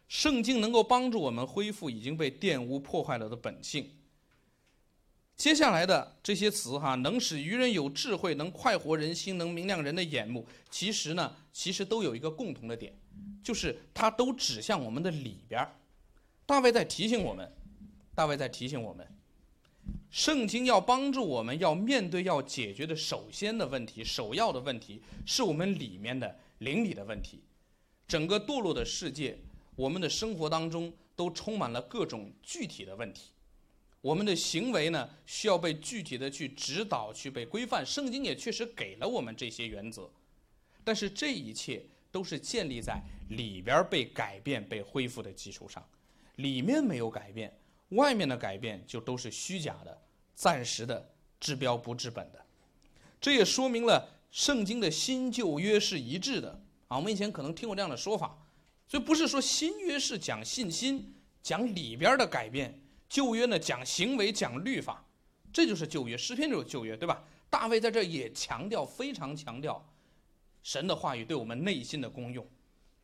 [0.09, 3.91] 圣经能够帮助我们恢复已经被玷污破坏了的本性。
[5.37, 10.47] 接下来的这些词哈，能使愚人有智慧，能快活人心，能明亮人的眼目。
[10.71, 12.95] 其实呢，其实都有一个共同的点，
[13.43, 15.75] 就是它都指向我们的里边儿
[16.47, 17.53] 大卫在提醒我们，
[18.15, 19.07] 大卫在提醒我们，
[20.11, 26.38] 圣经要帮助我们要面对要解决的首先的问题，首要的问题是我们里面的。
[26.62, 27.42] 邻里的问题，
[28.07, 29.38] 整个堕落的世界，
[29.75, 33.33] 我们的生活当中都充满了各种具体的问题。
[34.01, 37.85] 我们的行为呢，需要被具体的去指导、去被规范。
[37.85, 40.11] 圣经也确实给了我们这些原则，
[40.83, 45.85] 但是这一切都是建立在里边被改变、被恢复的基础上。
[46.37, 47.57] 里面没有改变，
[47.90, 50.03] 外面的改变就都是虚假的、
[50.35, 52.44] 暂时的、治标不治本的。
[53.20, 54.09] 这也说明了。
[54.33, 58.37] 圣经的新旧约是一致的啊，我们以前可能听过这样的说法，
[58.88, 65.05] 所以不是说新约是讲信心、讲里边的改变，旧约呢讲行为、讲律法，
[65.53, 66.16] 这就是旧约。
[66.16, 67.23] 诗篇就是旧约，对吧？
[67.51, 69.87] 大卫在这也强调，非常强调
[70.62, 72.45] 神的话语对我们内心的功用。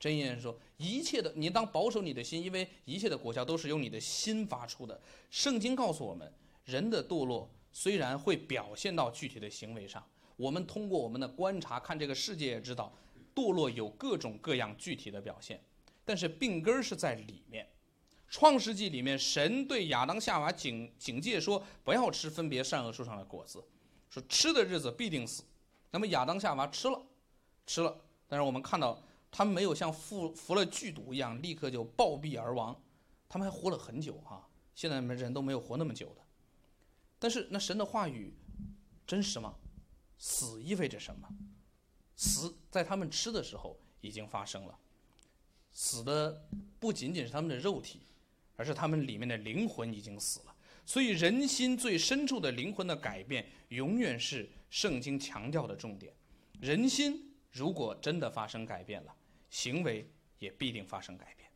[0.00, 4.98] 箴言说，一切的你当保守你的心，因为一切的果效都是由你的心发出的。
[5.30, 6.32] 圣经告诉我们，
[6.64, 10.02] 人的堕落虽然会表现到具体的行为上。
[10.38, 12.90] 我们通过我们的观察看这个世界，也知道
[13.34, 15.60] 堕落有各种各样具体的表现，
[16.04, 17.68] 但是病根儿是在里面。
[18.30, 23.64] 创世纪里面，神对亚当夏娃警警戒说：“不要吃分别善恶树上的果子，
[24.10, 25.42] 说吃的日子必定死。”
[25.90, 27.02] 那么亚当夏娃吃了，
[27.66, 27.98] 吃了，
[28.28, 32.78] 但是我们看到他们没有像服服了剧毒一样立刻就暴毙而亡，
[33.28, 34.46] 他们还活了很久哈。
[34.74, 36.22] 现在人都没有活那么久的，
[37.18, 38.32] 但是那神的话语
[39.06, 39.54] 真实吗？
[40.18, 41.28] 死意味着什么？
[42.16, 44.76] 死在他们吃的时候已经发生了。
[45.72, 46.44] 死的
[46.80, 48.00] 不仅仅是他们的肉体，
[48.56, 50.54] 而是他们里面的灵魂已经死了。
[50.84, 56.12] 所以，人心最深处的灵魂的改变，永远是圣经强调的重点。
[56.60, 59.14] 人心如果真的发生改变了，
[59.50, 61.48] 行为也必定发生改变。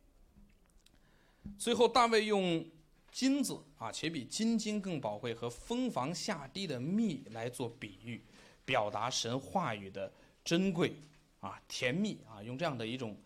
[1.57, 2.65] 最后，大卫用
[3.11, 8.23] 金子啊，且比金金更宝贵和蜂房下滴的蜜来做比喻。
[8.65, 10.11] 表达神话语的
[10.43, 10.95] 珍贵
[11.39, 13.17] 啊，甜蜜啊，用这样的一种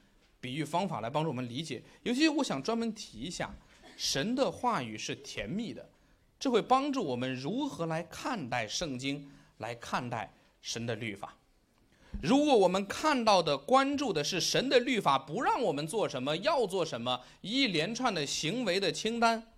[0.41, 1.83] 比喻方法来帮助我们理解。
[2.03, 3.51] 尤其我想专门提一下，
[3.95, 5.87] 神的话语是甜蜜的，
[6.39, 11.35] 这会帮助我们如何来看待圣经，来看待神的律法。
[12.23, 19.51] 如果我们看到的、关注的是神的律法不让我们做什么，要做什么，一连串的行为的清单，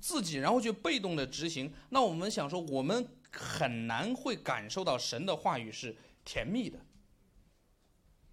[0.00, 3.06] 自己然后去被动的执行，那我们想说我们。
[3.38, 6.84] 很难会感受到神的话语是甜蜜的。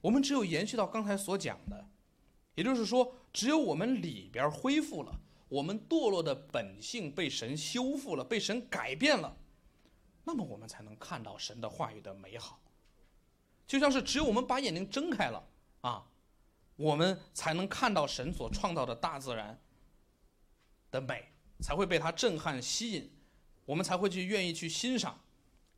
[0.01, 1.87] 我们只有延续到刚才所讲的，
[2.55, 9.37] 也就是说，只有我们里边恢复了，我们堕落的本性被神修复了，被神改变了，
[10.23, 12.59] 那么我们才能看到神的话语的美好。
[13.67, 15.47] 就像是只有我们把眼睛睁开了
[15.81, 16.07] 啊，
[16.75, 19.59] 我们才能看到神所创造的大自然
[20.91, 23.11] 的美，才会被它震撼吸引，
[23.65, 25.19] 我们才会去愿意去欣赏。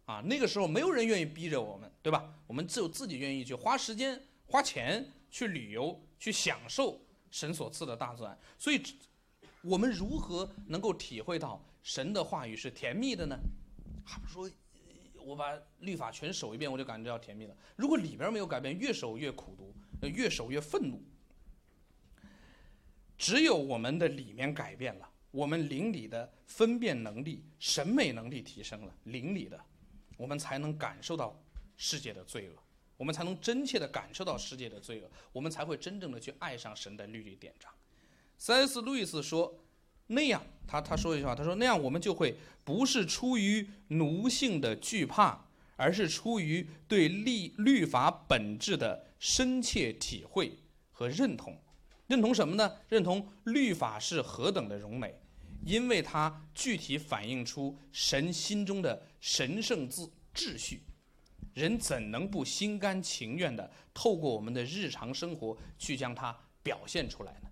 [0.06, 2.34] 啊，那个时候没有人愿意逼着我们，对吧？
[2.47, 8.39] 我们只有自己愿意去花时间、花钱去旅游、去享受神所赐的大自然。
[8.58, 8.82] 所以，
[9.62, 13.38] 我们如何能够体会到神的话语是甜蜜的呢？
[14.06, 14.50] 还不说，
[15.26, 17.58] 我把律法全守一遍，我就感觉到甜蜜了。
[17.76, 19.76] 如果里边没有改变，越守越苦读，
[20.08, 21.04] 越守越愤怒。
[23.17, 29.60] 只有我们的里面改变了，我们灵里的分辨能力、审美能力提升了，灵里的。
[30.18, 31.40] 我们才能感受到
[31.76, 32.56] 世界的罪恶，
[32.98, 37.72] 我们才能真切的感受到世界的罪恶，我们才会真正的去爱上神的律例典章。
[38.40, 38.82] C.S.
[38.82, 39.63] 路易斯说
[40.08, 50.58] ：“那样，他他说一句话，他说那样我们就会不是出于奴性的惧怕，而是出于对律律法本质的深切体会
[50.92, 51.56] 和认同。
[52.08, 52.72] 认同什么呢？
[52.89, 55.20] 认同律法是何等的荣美。”
[55.65, 60.80] 因为它具体反映出神心中的神圣秩秩序，
[61.54, 67.50] 人怎能不心甘情愿地透过我们的日常生活去将它表现出来呢？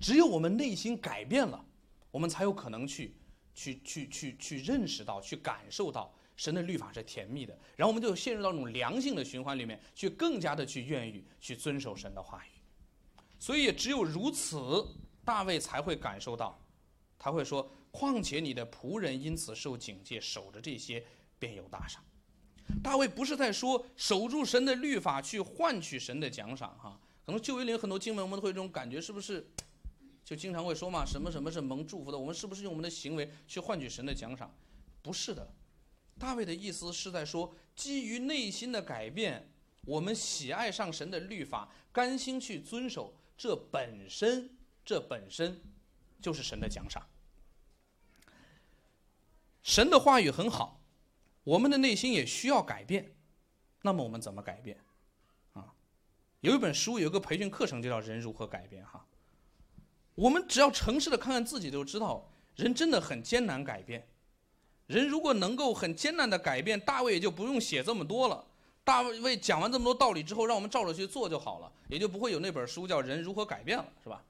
[0.00, 1.62] 只有我们内心改变了，
[2.10, 3.14] 我们才有可能去
[3.54, 12.59] 去去去去认识到、去感受到神的律法是甜蜜的，然后我们就陷入到那种良性的循环里面，去更加的去愿意去遵守神的话语。
[13.40, 14.86] 所以也只有如此，
[15.24, 16.62] 大卫才会感受到。
[17.18, 21.04] 他会说：“况且你的仆人因此受警戒，守着这些
[21.38, 22.04] 便有大赏。”
[22.84, 27.00] 大卫不是在说守住神的律法去换取神的奖赏哈？
[27.26, 29.50] 可能旧约里很多经文我们会有这种感觉，是不是？
[30.24, 32.18] 就经常会说嘛，什么什么是蒙祝福的？
[32.18, 34.54] 我们是不是用我们的行为去换取神的奖赏？
[35.02, 35.52] 不是的，
[36.18, 39.50] 大卫的意思是在说，基于内心的改变，
[39.86, 44.50] 我们喜爱上神的律法，甘心去遵守，这本身，
[44.84, 45.58] 这本身。
[46.20, 47.02] 就是神的奖赏。
[49.62, 50.78] 神的话语很好，
[51.44, 53.16] 我们的内心也需要改变。
[53.80, 54.78] 那么我们怎么改变？
[55.54, 55.72] 啊，
[56.40, 59.06] 有一本书，有一个培训课程，就叫《人如何改变》哈。
[60.14, 64.06] 我们只要诚实的看看自己，就知道人真的很艰难改变。
[64.88, 68.46] 人如果能够很艰难的改变，大卫也就不用写这么多了。
[68.90, 74.20] 大卫讲完这么多道理之后，让我们照着去做就好了，也就不会有那本书叫《人如何改变》了，是吧？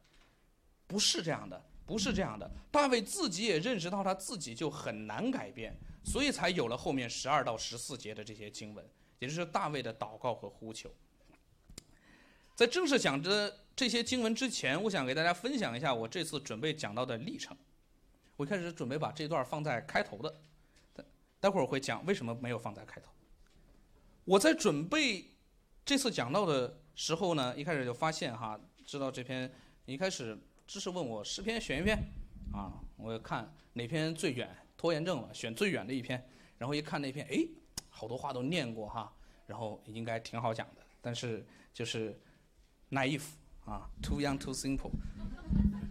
[0.87, 1.59] 不是这样的。
[1.87, 8.87] 不是这样的，大卫自己也认识到他自己就很难改变，所以才有了后面十二到十四节的这些经文，
[9.19, 10.89] 也就是大卫的祷告和呼求。
[12.55, 17.57] 在正式讲这这些经文之前，我想给大家分享一下我这次准备讲到的历程。
[18.37, 20.33] 我开始准备把这段放在开头的，
[20.95, 21.05] 待
[21.41, 23.11] 待会儿我会讲为什么没有放在开头。
[24.31, 25.25] 我在准备
[25.85, 29.51] 这次讲到的时候呢，一开始就发现哈，知道这篇
[29.87, 30.39] 一开始。
[30.69, 31.99] 知识问我诗篇选一篇，
[32.53, 36.25] 啊，我看哪篇最远，拖延症了，选最远的一篇。
[36.59, 37.45] 然后一看那篇，哎，
[37.89, 39.13] 好多话都念过哈，
[39.49, 40.83] 然后应该挺好讲的。
[41.01, 42.17] 但是就是
[42.91, 43.25] naive
[43.65, 44.93] 啊，too young too simple。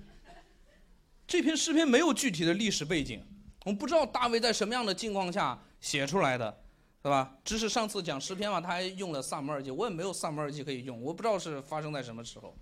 [1.28, 3.22] 这篇诗篇没有具体的历史背景，
[3.66, 6.64] 我们不知道大卫在什么样的境况下写出来的，
[7.02, 7.38] 对吧？
[7.44, 12.58] 只是上次讲诗篇嘛，他还用了萨姆耳记，我也没有萨姆耳记可以用，我不知道是发生在什么时候。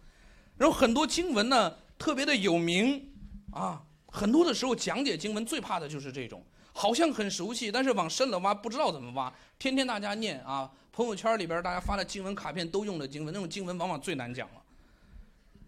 [0.58, 1.76] 然后很多经文呢。
[2.00, 3.12] 特别的有名，
[3.50, 9.34] 啊，很多的时候讲解经文最怕的就是这种，好像很熟悉，但是往深了挖不知道怎么挖。
[9.58, 14.62] 天天大家念啊，朋友圈里边大家发的经文卡片都用的经文，那种经文往往最难讲了。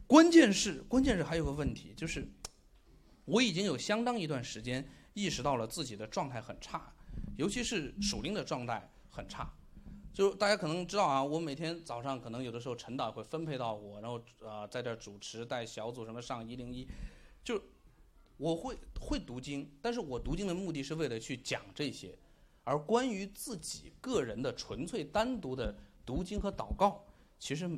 [0.06, 2.28] 关键是，关键是还有个问题，就是
[3.26, 6.94] 我已经有相当一段时间意识到了自己的状态很差，
[7.38, 9.52] 尤其是属灵的状态很差。
[10.12, 16.86] 就大家可能知道啊，我每天早上可能有的时候陈导会分配到我，然后啊在这主持带小组什么上一零一，
[17.44, 17.62] 就
[18.36, 22.18] 我会会读经，但是我读经的目的是为了去讲这些，
[22.64, 25.74] 而关于自己个人的纯粹单独的
[26.06, 27.06] 读经和祷告，
[27.38, 27.70] 其实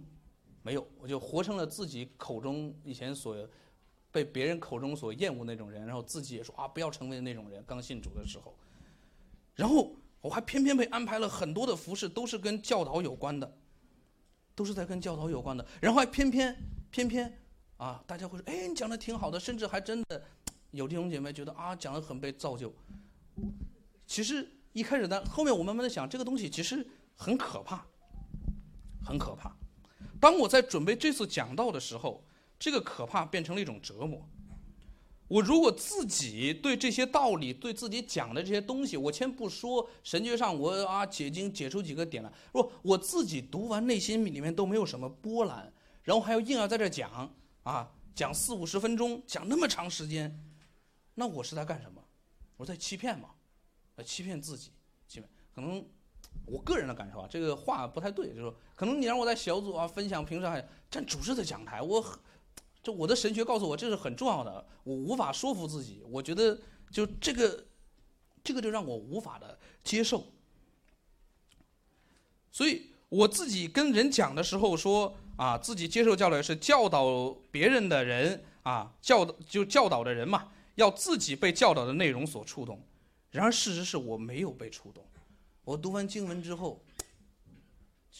[0.64, 3.48] 没有，我就活成了自己口中以前所
[4.12, 8.58] 被别人口中所厌恶那种人，然后自己也说啊不要成为那种人，刚信主的时候，
[9.62, 9.96] 然后。
[10.22, 13.58] 我还偏偏被安排了很多的服饰，都是跟教导有关的，
[14.54, 15.66] 都是在跟教导有关的。
[15.82, 16.56] 然后还偏偏
[16.92, 17.42] 偏偏
[17.78, 20.24] 啊，大家会说，哎，你讲的挺好的，甚至还真的
[20.70, 22.72] 有弟兄姐妹觉得啊，讲的很被造就。
[24.06, 27.84] 其实一开始呢，后面我慢慢的想，这个东西其实很可怕，
[29.04, 29.52] 很可怕。
[30.20, 32.24] 当我在准备这次讲道的时候，
[32.60, 34.24] 这个可怕变成了一种折磨。
[35.32, 45.72] 我如果自己对这些道理、对自己讲的这些东西，我先不说神学上我啊解经解出几个点来，如果我自己读完内心里面都没有什么波澜，
[46.04, 50.38] 然后还要硬要在这讲啊讲四五十分钟，讲那么长时间，
[51.16, 52.04] 那我是在干什么？
[52.58, 53.30] 我在欺骗嘛，
[53.96, 54.72] 在欺骗自己，
[55.08, 55.82] 欺骗可能
[56.46, 62.04] 我个人的感受啊，这个话不太对，就是说可能你让我在小组啊分享，平时还站主持的讲台，我。
[62.84, 66.02] 就我的神学告诉我，这是很重要的，我无法说服自己。
[66.10, 66.60] 我觉得，
[66.90, 67.66] 就这个，
[68.44, 70.26] 这个就让我无法的接受。
[72.52, 82.82] 所以我自己跟人讲的时候说啊，自己接受教育是教导别人的人啊，教就教导的人嘛，要自己被教导的内容所触动。
[83.30, 85.04] 然而事实是我没有被触动。
[85.64, 86.84] 我读完经文之后。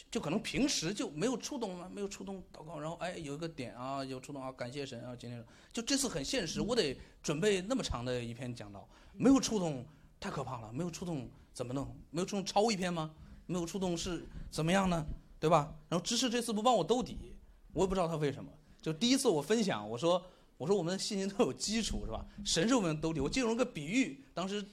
[0.10, 9.86] 就可能平时就没有触动嘛，没有触动祷告，然后哎有一个点啊有触动啊，感谢神啊今天就这次很现实，我得准备那么长的一篇讲道，没有触动
[10.18, 11.94] 太可怕了，没有触动怎么弄？
[12.10, 13.12] 没有触动抄一篇吗？
[13.48, 15.06] 没有触动是怎么样呢？
[15.40, 15.76] 对吧？
[15.90, 17.36] 然后知识这次不帮我兜底，
[17.74, 18.50] 我也不知道他为什么。
[18.82, 20.24] 就第一次我分享，我说
[20.58, 22.26] 我说我们的信心都有基础是吧？
[22.46, 24.66] 神是我们兜底，我借用个比喻，当时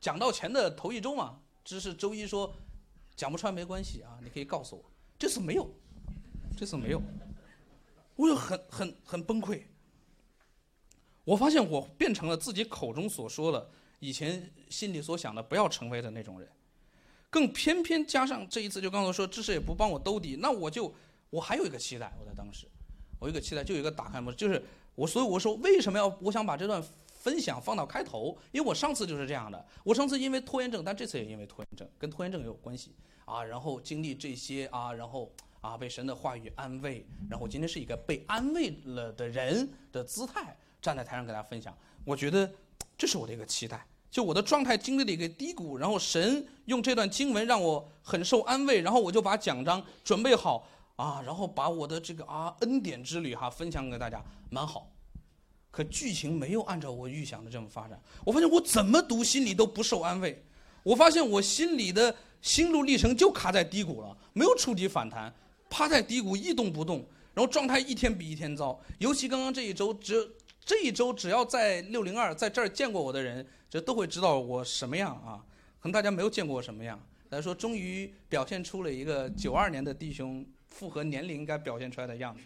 [0.00, 2.50] 讲到前的头一周嘛，知识周一说。
[3.20, 4.82] 讲不出来没关系啊，你可以告诉我。
[5.18, 5.70] 这次没有，
[6.56, 7.02] 这次没有，
[8.16, 9.60] 我就很很很崩溃。
[11.24, 16.48] 我发现我变成了自己口中所说的，以前心里所想的不要成为的那种人，
[17.28, 20.90] 更偏偏加上这一次，就刚才说知识也不帮我兜底，那我就
[21.28, 22.66] 我还有一个期待，我在当时，
[23.18, 24.64] 我有一个期待，就有一个打开模式，就是
[24.94, 26.82] 我，所以我说为什么要我想把这段。
[27.20, 29.62] 分享放到开头，因为我上次就是这样的。
[29.84, 32.94] 我上次因为拖延症，但这次也因为拖延症，跟拖延症也有关系
[33.26, 33.44] 啊。
[33.44, 41.76] 然后经历这些啊，然后啊被神的话语安慰，然后今天是一个被安慰了的人的姿态站在台上跟大家分享。
[42.06, 42.50] 我觉得
[42.96, 50.66] 这是我的一个期待，就我的状态经历了一个低谷，然后神用这段经文让我很受安慰，然后我就把奖章准备好
[50.96, 54.90] 啊，然后把我的这个啊恩典之旅哈分享给大家，蛮好。
[55.70, 60.42] 可剧情没有按照我预想的这么发展，我发现我怎么读心里都不受安慰，
[60.82, 65.32] 我发现我心里的心路历程就卡在低谷了，没有触底反弹，
[65.68, 68.80] 趴在低谷一动不动，然后状态一天比一天糟。
[68.98, 70.28] 尤其刚刚这一周，只
[70.64, 75.44] 这一周只要在六零二在这儿见过我的人，这都会知道我什么样啊。
[75.78, 82.42] 可能大家没有见过我什么样，大家说终于表现出了一个九二年的弟兄符合年龄该表现出来的样子。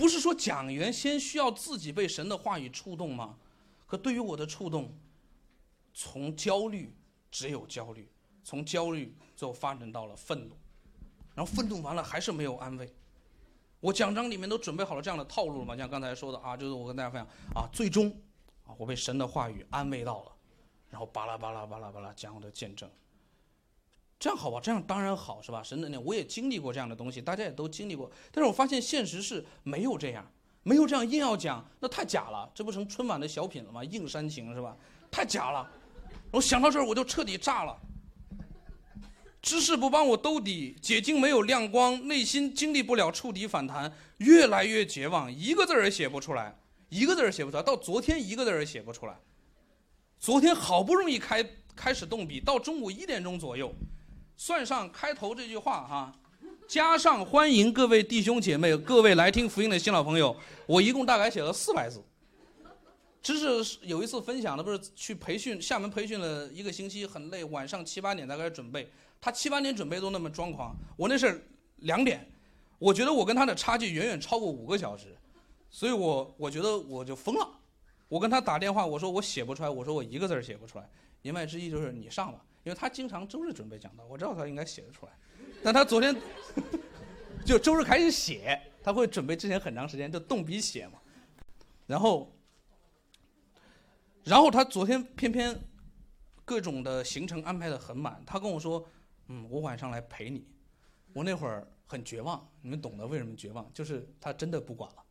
[0.00, 3.36] 不是说讲员先需要自己被神的话语触动吗？
[3.86, 4.96] 可对于我的触动，
[5.92, 6.96] 从焦虑
[7.30, 8.10] 只有焦虑，
[8.42, 10.56] 从焦虑最后发展到了愤怒，
[11.34, 12.90] 然后愤怒完了还是没有安慰。
[13.80, 15.76] 我讲章里面都准备好了这样的套路了嘛？
[15.76, 18.10] 像刚才说的啊，就是我跟大家分享啊，最终
[18.64, 20.32] 啊我被神的话语安慰到了，
[20.88, 22.90] 然后巴拉巴拉巴拉巴拉讲我的见证。
[24.20, 24.60] 这样好吧？
[24.62, 25.62] 这样当然好，是吧？
[25.62, 28.08] 神的念，我也经历过这样的东西，大家也都经历过。
[28.30, 30.30] 但是我发现现实是没有这样，
[30.62, 33.82] 没有这样硬要讲，那太假了，这不成春晚的小品了吗？
[33.82, 34.76] 硬煽情是吧？
[35.10, 35.66] 太假了。
[36.30, 37.74] 我想到这儿我就彻底炸了。
[39.40, 46.54] 知识不帮我兜底，解经没有亮光，内心经历不了触底反弹，越来越绝望，一个字儿也写不出来，
[46.90, 47.62] 一个字儿写不出来。
[47.62, 49.18] 到昨天一个字儿也写不出来。
[50.18, 51.42] 昨天好不容易开
[51.74, 53.74] 开始动笔，到中午一点钟左右。
[54.42, 56.18] 算上开头这句话哈，
[56.66, 60.34] 加上欢迎各位弟兄姐妹、各位来听福音的新老朋友，
[60.64, 62.02] 我一共大概写了四百字。
[63.20, 68.90] 只是有一次分享的不是去培训厦门培训了一个星期，很累，晚上七八点才开始准备。
[69.20, 71.46] 他七八点准备都那么装狂，我那是
[71.80, 72.26] 两点。
[72.78, 75.14] 我觉得我跟他的差距远远超过五个小时，
[75.68, 77.46] 所以我我觉得我就疯了。
[78.08, 80.88] 我跟他打电话，我说我写不出来，我说我一个字写不出来。
[81.20, 82.42] 言外之意就是你上吧。
[82.70, 85.12] 因为他经常周日准备讲道，我知道他应该写得出来，
[85.60, 86.14] 但他昨天
[87.44, 91.00] 就周日开始写，他会准备之前很长时间就动笔写嘛，
[91.88, 92.32] 然后，
[94.22, 95.60] 然后他昨天偏偏
[96.44, 98.88] 各种的行程安排的很满，他跟我说，
[99.26, 100.46] 嗯，我晚上来陪你，
[101.12, 103.68] 我那会儿很绝望，你们懂得为什么绝望？
[103.74, 105.04] 就是他真的不管了，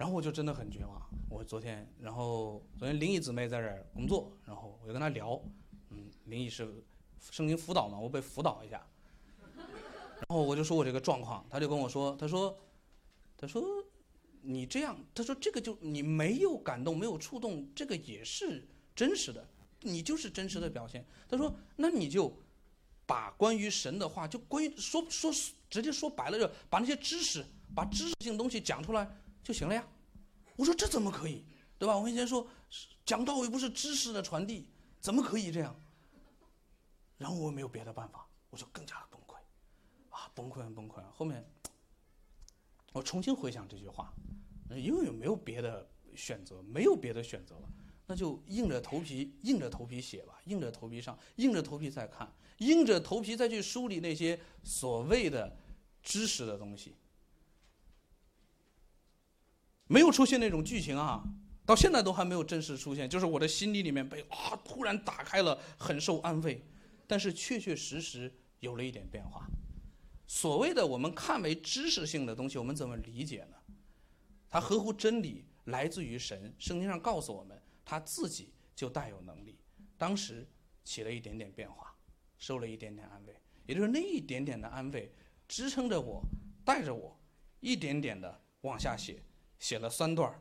[0.00, 0.98] 然后我就真的很绝望。
[1.28, 5.38] 我昨天，然后昨天灵异姊妹在这儿工作，然后我就跟她聊，
[5.90, 6.82] 嗯，灵异是
[7.30, 8.82] 圣经辅导嘛，我被辅导一下，
[9.58, 12.58] 然后我就说我这个状况，她就跟我说，她说，
[13.36, 13.62] 她说
[14.40, 19.46] 你这样，她说这个就你没有感动，没有触动，这个也是真实的，
[19.82, 21.04] 你就是真实的表现。
[21.28, 22.34] 她说，那你就
[23.04, 25.30] 把关于神的话，就关于说说
[25.68, 27.44] 直接说白了，就把那些知识、
[27.74, 29.06] 把知识性东西讲出来
[29.50, 29.84] 就行了呀。
[30.54, 31.44] 我说这怎么可以，
[31.76, 31.98] 对吧？
[31.98, 32.46] 我以前说
[33.04, 34.68] 讲道又不是知识的传递，
[35.00, 35.74] 怎么可以这样？
[37.18, 39.34] 然后我没有别的办法，我就更加的崩溃，
[40.10, 41.02] 啊，崩溃崩溃。
[41.10, 41.44] 后面
[42.92, 44.14] 我重新回想这句话，
[44.70, 47.68] 因为没有别的选择，没有别的选择了。
[48.06, 55.56] 那就硬着头皮，硬着头皮写吧，硬着头皮上，硬着头皮再看，硬着头皮再去梳理那些所谓的
[56.04, 56.94] 知识的东西。
[59.90, 61.20] 没有出现那种剧情啊，
[61.66, 66.64] 到现在都还没有正式出现，就是我的心里里面被啊突然打开了，很受安慰，
[67.08, 69.44] 但是确确实实有了一点变化。
[70.28, 73.56] 所谓的我们看为知识性的东西，我们怎么理解呢？
[74.48, 77.60] 它合乎真理，来自于神，圣经上告诉我们。
[77.82, 79.58] 他自己就带有能力，
[79.98, 80.48] 当时
[80.84, 81.92] 起了一点点变化，
[82.38, 83.34] 受了一点点安慰，
[83.66, 85.12] 也就是那一点点的安慰，
[85.48, 86.22] 支撑着我，
[86.64, 87.18] 带着我，
[87.58, 89.20] 一点点的往下写，
[89.60, 90.34] 写了三段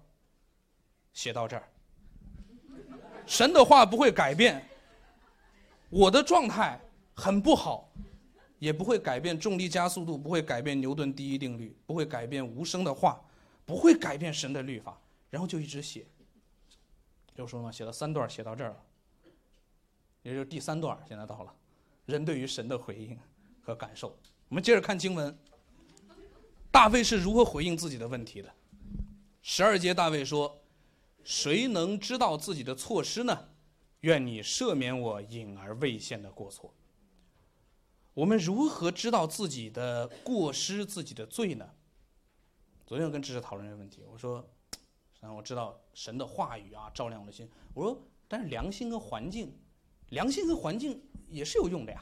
[1.14, 1.70] 写到这儿。
[3.28, 4.68] 神的话不会改变，
[5.90, 6.80] 我的状态
[7.14, 7.88] 很不好，
[8.58, 13.22] 也不会改变重力加速度，不会改变牛顿第一定律，不会改变无声的话，
[13.66, 15.00] 不会改变神的律法，
[15.30, 16.08] 然后就一直写。
[17.36, 18.84] 就说嘛，写了三段，写到这儿了，
[20.24, 21.54] 也就是第三段，现在到了，
[22.06, 23.18] 人对于神的回应
[23.62, 24.18] 和感受。
[24.48, 25.38] 我们接着看经文，
[26.72, 28.52] 大卫是如何回应自己的问题的？
[29.42, 30.62] 十二节，大卫说
[31.24, 33.50] ：“谁能知道自己的错失呢？
[34.02, 36.74] 愿你赦免我隐而未现的过错。”
[38.14, 41.70] 我们如何知道自己的过失、自己的罪呢？
[42.86, 44.48] 昨天我跟知识讨论这个问题，我说。
[45.22, 47.46] 然后我知道神的话语啊，照亮我的心。
[47.74, 49.54] 我说，但是良心跟环境，
[50.12, 52.02] 良心跟环境也是有用的呀。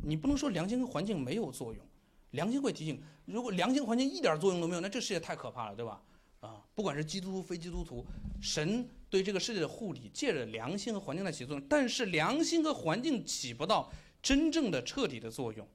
[0.00, 1.84] 你不能说良心跟环境没有作用，
[2.30, 3.02] 良心会提醒。
[3.24, 6.00] 如果良心环境一点作用都没有，那这世界太可怕了，对吧？
[6.42, 8.04] 啊，不管是基督徒非基督徒，
[8.40, 11.66] 神对这个世界的护理，借着良心和环境来起作用。
[11.68, 13.88] 但是良心和环境起不到
[14.20, 15.66] 真正的彻底的作用，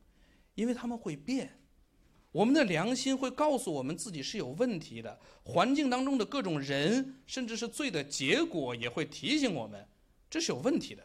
[0.55, 1.57] 因为他们会变。
[2.34, 9.88] 我们的良心会告诉我们自己是有问题的，环境当中的各种人，甚至是罪的结果，也会提醒我们
[10.30, 11.03] 这是有问题的。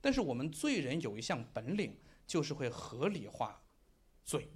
[0.00, 1.96] 但是我们罪人有一项本领，
[2.26, 3.62] 就是会合理化
[4.24, 4.50] 罪。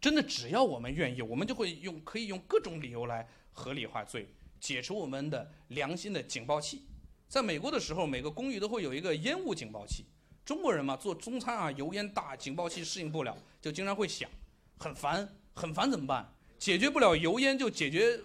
[0.00, 4.28] 真的，只要我们愿意，我们就会用可以用各种理由来合理化罪，
[4.60, 6.86] 解除我们的良心的警报器。
[7.28, 10.06] 在美国的时候，每个公寓都会有一个烟雾警报器。
[10.44, 14.30] 中国人嘛，做中餐啊，油烟大，警报器适应不了，就经常会响。
[14.78, 16.32] 很烦，很烦怎么办？
[16.58, 18.18] 解决不了油烟就解决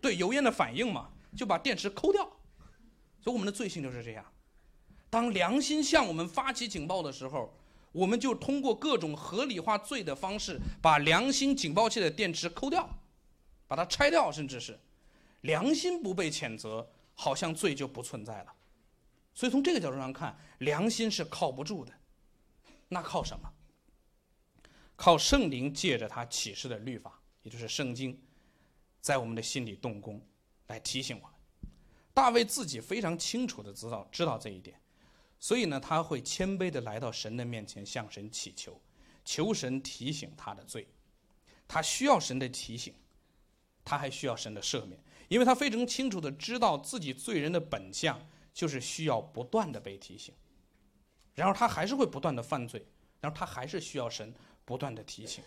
[0.00, 2.24] 对油烟的反应嘛，就把电池抠掉。
[3.20, 4.24] 所以我们的罪性就是这样。
[5.10, 7.52] 当良心向我们发起警报的时候，
[7.94, 12.88] 我们就通过各种合理化罪的方式，把良心警报器的电池抠掉，
[13.68, 14.78] 把它拆掉，甚至是
[15.42, 18.52] 良心不被谴责，好像罪就不存在了。
[19.32, 21.92] 所以从这个角度上看，良心是靠不住的。
[22.88, 23.48] 那靠什么？
[24.96, 28.20] 靠圣灵借着他启示的律法，也就是圣经，
[29.00, 30.20] 在我们的心里动工，
[30.66, 31.30] 来提醒我们。
[32.12, 34.80] 大卫自己非常清楚的知道知道这一点，
[35.44, 38.80] 所以呢，他会谦卑地来到神的面前，向神祈求，
[39.26, 40.88] 求神提醒他的罪。
[41.68, 42.94] 他需要神的提醒，
[43.84, 48.18] 他还需要神的赦免，因为他非常清楚地知道自己罪人的本相
[48.54, 50.34] 就是需要不断地被提醒，
[51.34, 52.86] 然后他还是会不断地犯罪，
[53.20, 54.34] 然后他还是需要神。
[54.66, 55.44] 不断地提醒，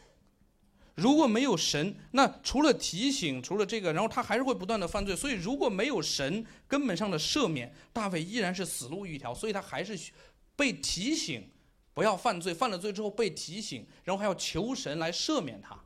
[0.97, 5.15] 如果没有神，那除了提醒，除了这个，然后他还是会不断的犯罪。
[5.15, 9.31] 所以如果没有神根本上的赦免，大卫依然是死路一条。
[9.31, 10.11] 所以他还是
[10.55, 11.51] 被提醒
[11.93, 15.79] 不要犯罪，犯了罪之后被提醒，然后还要求神来赦免他。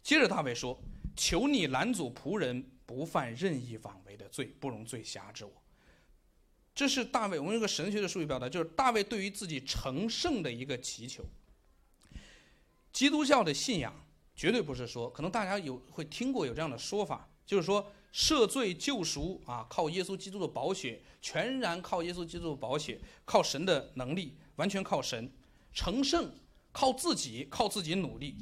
[0.00, 0.80] 接着大卫说
[1.16, 5.52] ：“求你拦阻仆人不犯任意妄为的罪，不容罪辖制我。”
[6.72, 11.24] 这是大卫，我们用个神学的术语表达，就是大卫对于自己成圣的一个祈求。
[12.92, 13.94] 基督教的信仰
[14.34, 25.30] 绝对不是说，可能大家有会听过有这样的说法，就是说赦罪救赎啊，靠耶稣基督的宝血，全然靠耶稣基督的宝血，靠神的能力，完全靠神
[25.72, 26.30] 成圣，
[26.72, 28.36] 靠自己，靠自己努力，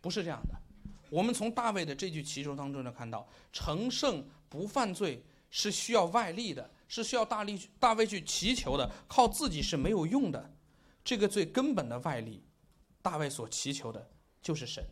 [0.00, 0.54] 不是这样的。
[1.08, 6.70] 我们从大卫的这句祈求当中呢，看到成圣不犯罪是需要外力的。
[6.92, 10.52] 是需要大力大卫去祈求的，靠自己是没有用的。
[11.04, 12.42] 这个最根本的外力，
[13.02, 14.10] 大卫所祈求的
[14.42, 14.84] 就是神。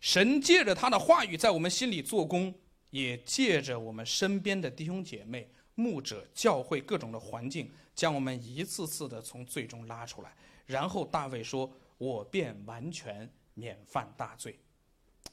[0.00, 2.54] 神借着他的话语在我们心里做工，
[2.90, 10.36] 也借着我们身边的弟兄姐妹、牧者、教会各种的环境，将我们一次次的从最终拉出来，
[10.66, 14.58] 然后大卫说：“我便完全免犯大罪。”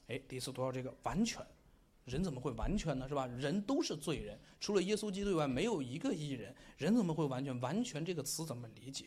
[0.08, 1.46] 哎，第一次读到这个“完全”，
[2.06, 3.08] 人怎么会完全呢？
[3.08, 3.28] 是吧？
[3.28, 6.56] 人都是罪人，除了耶稣基督以外，没有一个义人。
[6.78, 7.60] 人怎么会完全？
[7.62, 9.06] 完全这个词怎么理解？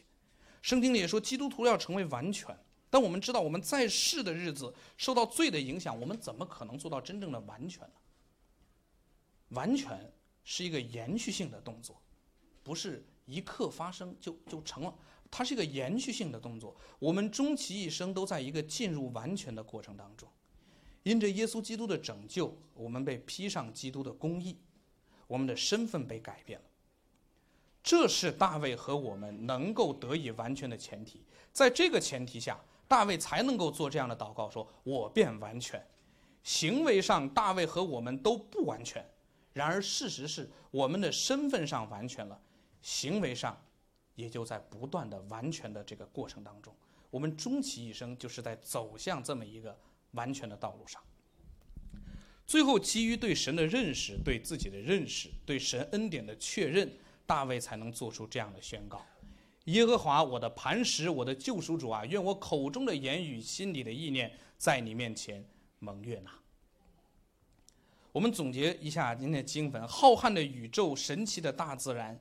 [0.68, 2.54] 圣经里也说，基督徒要成为完全。
[2.90, 7.94] 但我们知道，我们在世的日子受到罪的影响，我们怎么可能做到真正的完全呢？
[9.48, 10.12] 完全
[10.44, 11.98] 是一个延续性的动作，
[12.62, 14.94] 不是一刻发生就就成了。
[15.30, 16.76] 它是一个延续性的动作。
[16.98, 20.28] 我们终其一生都在一个进入完全的过程当中。
[21.02, 24.58] 因着耶稣基督的拯救，我们被披上基督的公义，
[25.28, 26.66] 我们的身份被改变了。
[27.82, 31.22] 这是大卫和我们能够得以完全的前提。
[31.52, 35.84] 在这个前提下，大卫才能够做这样的祷告：说我变完全。
[36.42, 39.04] 行为上，大卫和我们都不完全。
[39.52, 42.40] 然而，事实是我们的身份上完全了，
[42.80, 43.60] 行为上，
[44.14, 46.74] 也就在不断的完全的这个过程当中。
[47.10, 49.76] 我们终其一生，就是在走向这么一个
[50.12, 51.02] 完全的道路上。
[52.46, 56.90] 最后，基于对神的认识、对自己的认识、对神恩典的确认，
[57.28, 59.04] 大卫才能做出这样的宣告
[59.66, 65.46] ：“耶和华，我的磐石，我的救赎主啊，愿我口中的言语、心里的意念，在你面前
[65.78, 66.30] 蒙悦纳。”
[68.12, 72.18] 我们总结一下今天的经文：浩瀚的宇宙、神奇的大自然，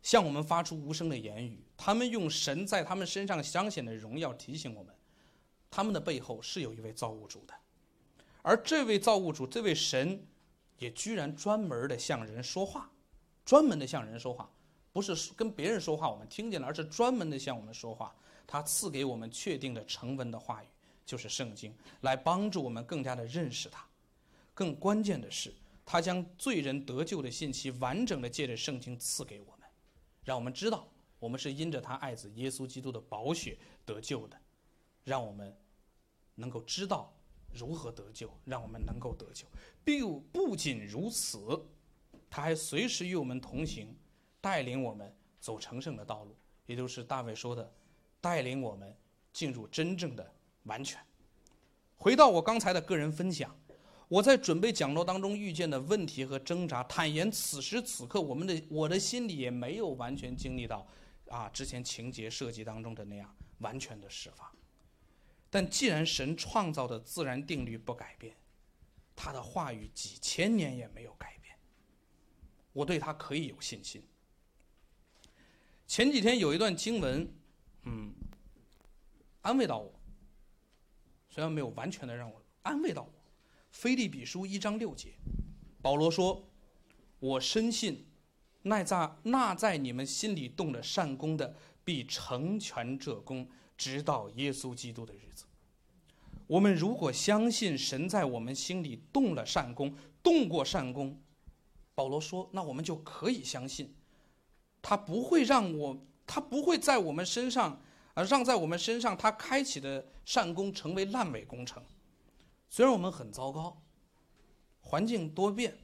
[0.00, 1.64] 向我们发出无声的言语。
[1.76, 4.94] 他们用神在他们身上彰显的荣耀提醒我们，
[5.68, 7.54] 他们的背后是有一位造物主的。
[8.42, 10.24] 而这位造物主、这位神，
[10.78, 12.88] 也居然专门的向人说话，
[13.48, 14.46] 专门的向人说话，
[14.92, 18.14] 不是跟别人说话我们听见了，而是专门的向我们说话。
[18.46, 20.66] 他赐给我们确定的成文的话语，
[21.06, 23.82] 就是圣经，来帮助我们更加的认识他。
[24.52, 25.50] 更关键的是，
[25.86, 29.66] 他将罪人得救的信息完整的借着圣经赐给我们，
[30.22, 30.86] 让我们知道
[31.18, 34.36] 我们是因着他爱子耶稣基督的宝血得救的，
[35.04, 35.56] 让我们
[36.34, 37.10] 能够知道
[37.50, 39.46] 如何得救，让我们能够得救。
[39.82, 41.38] 并不仅如此，
[42.30, 43.96] 他还随时与我们同行，
[44.40, 47.72] 带领我们走成圣的道路，也就是大卫说的，
[48.20, 48.96] 带领我们
[49.32, 50.32] 进入真正的
[50.64, 51.00] 完全。
[51.96, 53.54] 回到我刚才的个人分享。
[54.08, 60.86] 我在准备讲座当中遇见的问题和挣扎，坦言此时此刻，我们的我的心里也没有完全经历到，
[61.28, 64.50] 啊，之前情节设计当中的那样完全的释放。
[65.50, 68.34] 但既然神创造的自然定律不改变，
[69.14, 71.37] 他的话语几千年也没有改变，
[72.78, 74.00] 我对他可以有信心。
[75.84, 77.28] 前几天有一段经文，
[77.82, 78.14] 嗯，
[79.42, 79.92] 安慰到我，
[81.28, 83.12] 虽然没有完全的让我安慰到我。
[83.72, 85.14] 菲利比书一章六节，
[85.82, 86.48] 保罗说
[87.18, 88.06] ：“我深信，
[88.62, 95.46] 那在那在你们心里动了善功的，必成全这功，直到耶稣基督的日子。”
[96.46, 101.20] 我们如果相信神在我们心里动了善功，动过善功，
[101.98, 103.92] 保罗说：“那我们就可以相信，
[104.80, 107.82] 他不会让我，他不会在我们身上，
[108.14, 111.82] 而让在我们身上他开启的善功成为烂尾工程。”
[112.70, 113.82] 虽然我们很糟糕，
[114.80, 115.76] 环境多变，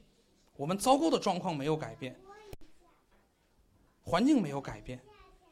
[0.55, 2.17] 我们糟糕的状况没有改变，
[4.01, 5.03] 环境没有改变，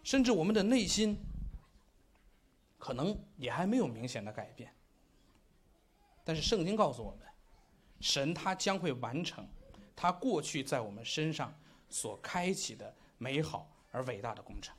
[0.01, 1.17] 甚至我们的内心
[2.77, 4.73] 可能也还没有明显的改变。
[6.23, 7.27] 但是圣经告诉我们，
[7.99, 9.45] 神他将会完成
[10.03, 11.57] 他过去在我们身上
[11.89, 14.75] 所开启的美好而伟大的工程。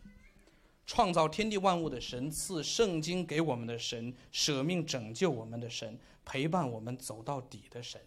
[0.84, 5.98] 创造天地万物的神，赐圣经给我们的神，舍命拯救我们的神。
[6.26, 7.98] 陪伴我们走到底的神，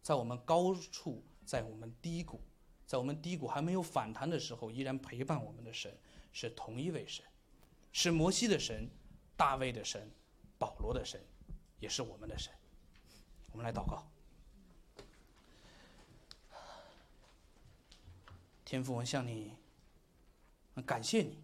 [0.00, 2.40] 在我们高处，在我们低谷，
[2.86, 5.94] 在我们低谷还没有反弹的时候，依然陪伴我们的神，
[6.32, 7.22] 是同一位神，
[7.92, 8.88] 是摩西的神，
[9.36, 10.10] 大卫的神，
[10.58, 11.22] 保罗的神，
[11.80, 12.50] 也是我们的神。
[13.52, 14.10] 我们来祷告，
[18.66, 19.54] 天父，我向你
[20.84, 21.38] 感谢你，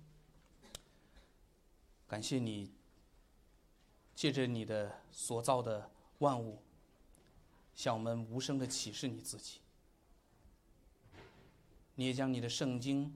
[2.08, 2.68] 感谢你，
[4.16, 5.88] 借着你的所造的。
[6.18, 6.62] 万物
[7.74, 9.60] 向我们无声的启示你自己，
[11.96, 13.12] 你也将你的圣经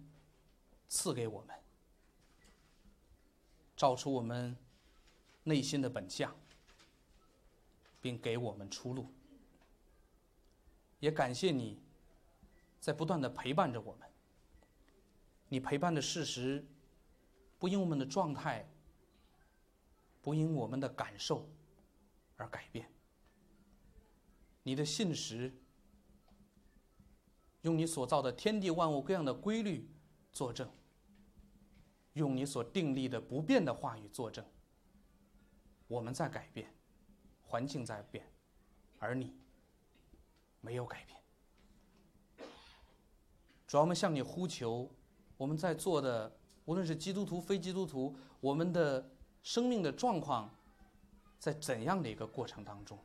[0.88, 1.56] 赐给我们，
[3.76, 4.56] 照出我们
[5.44, 6.34] 内心的本相，
[8.00, 9.08] 并给我们出路。
[10.98, 11.80] 也感谢你
[12.80, 14.08] 在不断的陪伴着我们，
[15.48, 16.64] 你陪伴的事实
[17.58, 18.68] 不因我们的状态，
[20.22, 21.48] 不因我们的感受
[22.36, 22.88] 而改变。
[24.62, 25.52] 你的信实，
[27.62, 29.88] 用你所造的天地万物各样的规律
[30.32, 30.68] 作证，
[32.12, 34.44] 用你所订立的不变的话语作证。
[35.88, 36.74] 我们在改变，
[37.42, 38.28] 环境在变，
[38.98, 39.36] 而你
[40.60, 41.16] 没有改变。
[43.66, 44.88] 主要我们向你呼求，
[45.36, 46.36] 我们在座的
[46.66, 49.10] 无论是基督徒、非基督徒，我们的
[49.42, 50.54] 生命的状况
[51.38, 52.98] 在怎样的一个过程当中？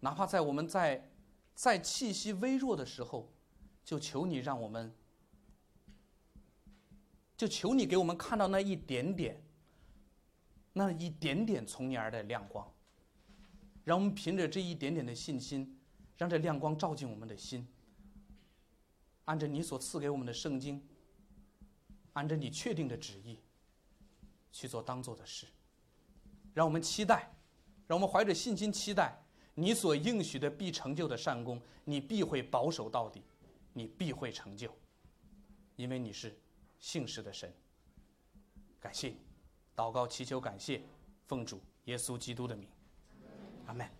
[0.00, 1.10] 哪怕在我们在
[1.54, 3.32] 在气息微弱的时候，
[3.84, 4.94] 就求你让我们，
[7.36, 9.42] 就求你给我们看到那一点点，
[10.72, 12.68] 那一点点从你而来的亮光，
[13.84, 15.80] 让我们凭着这一点点的信心，
[16.16, 17.66] 让这亮光照进我们的心。
[19.28, 20.82] 按照你所赐给我们的圣经，
[22.14, 23.38] 按照你确定的旨意
[24.50, 25.46] 去做当做的事，
[26.54, 27.30] 让我们期待，
[27.86, 29.22] 让我们怀着信心期待
[29.54, 33.22] 你所应许的必成就的善功，你必会保守到底，
[33.74, 34.74] 你必会成就，
[35.76, 36.34] 因为你是
[36.78, 37.52] 信实的神。
[38.80, 39.18] 感谢你，
[39.76, 40.80] 祷告祈求感谢，
[41.26, 42.66] 奉主耶稣基督的名，
[43.66, 43.97] 阿门。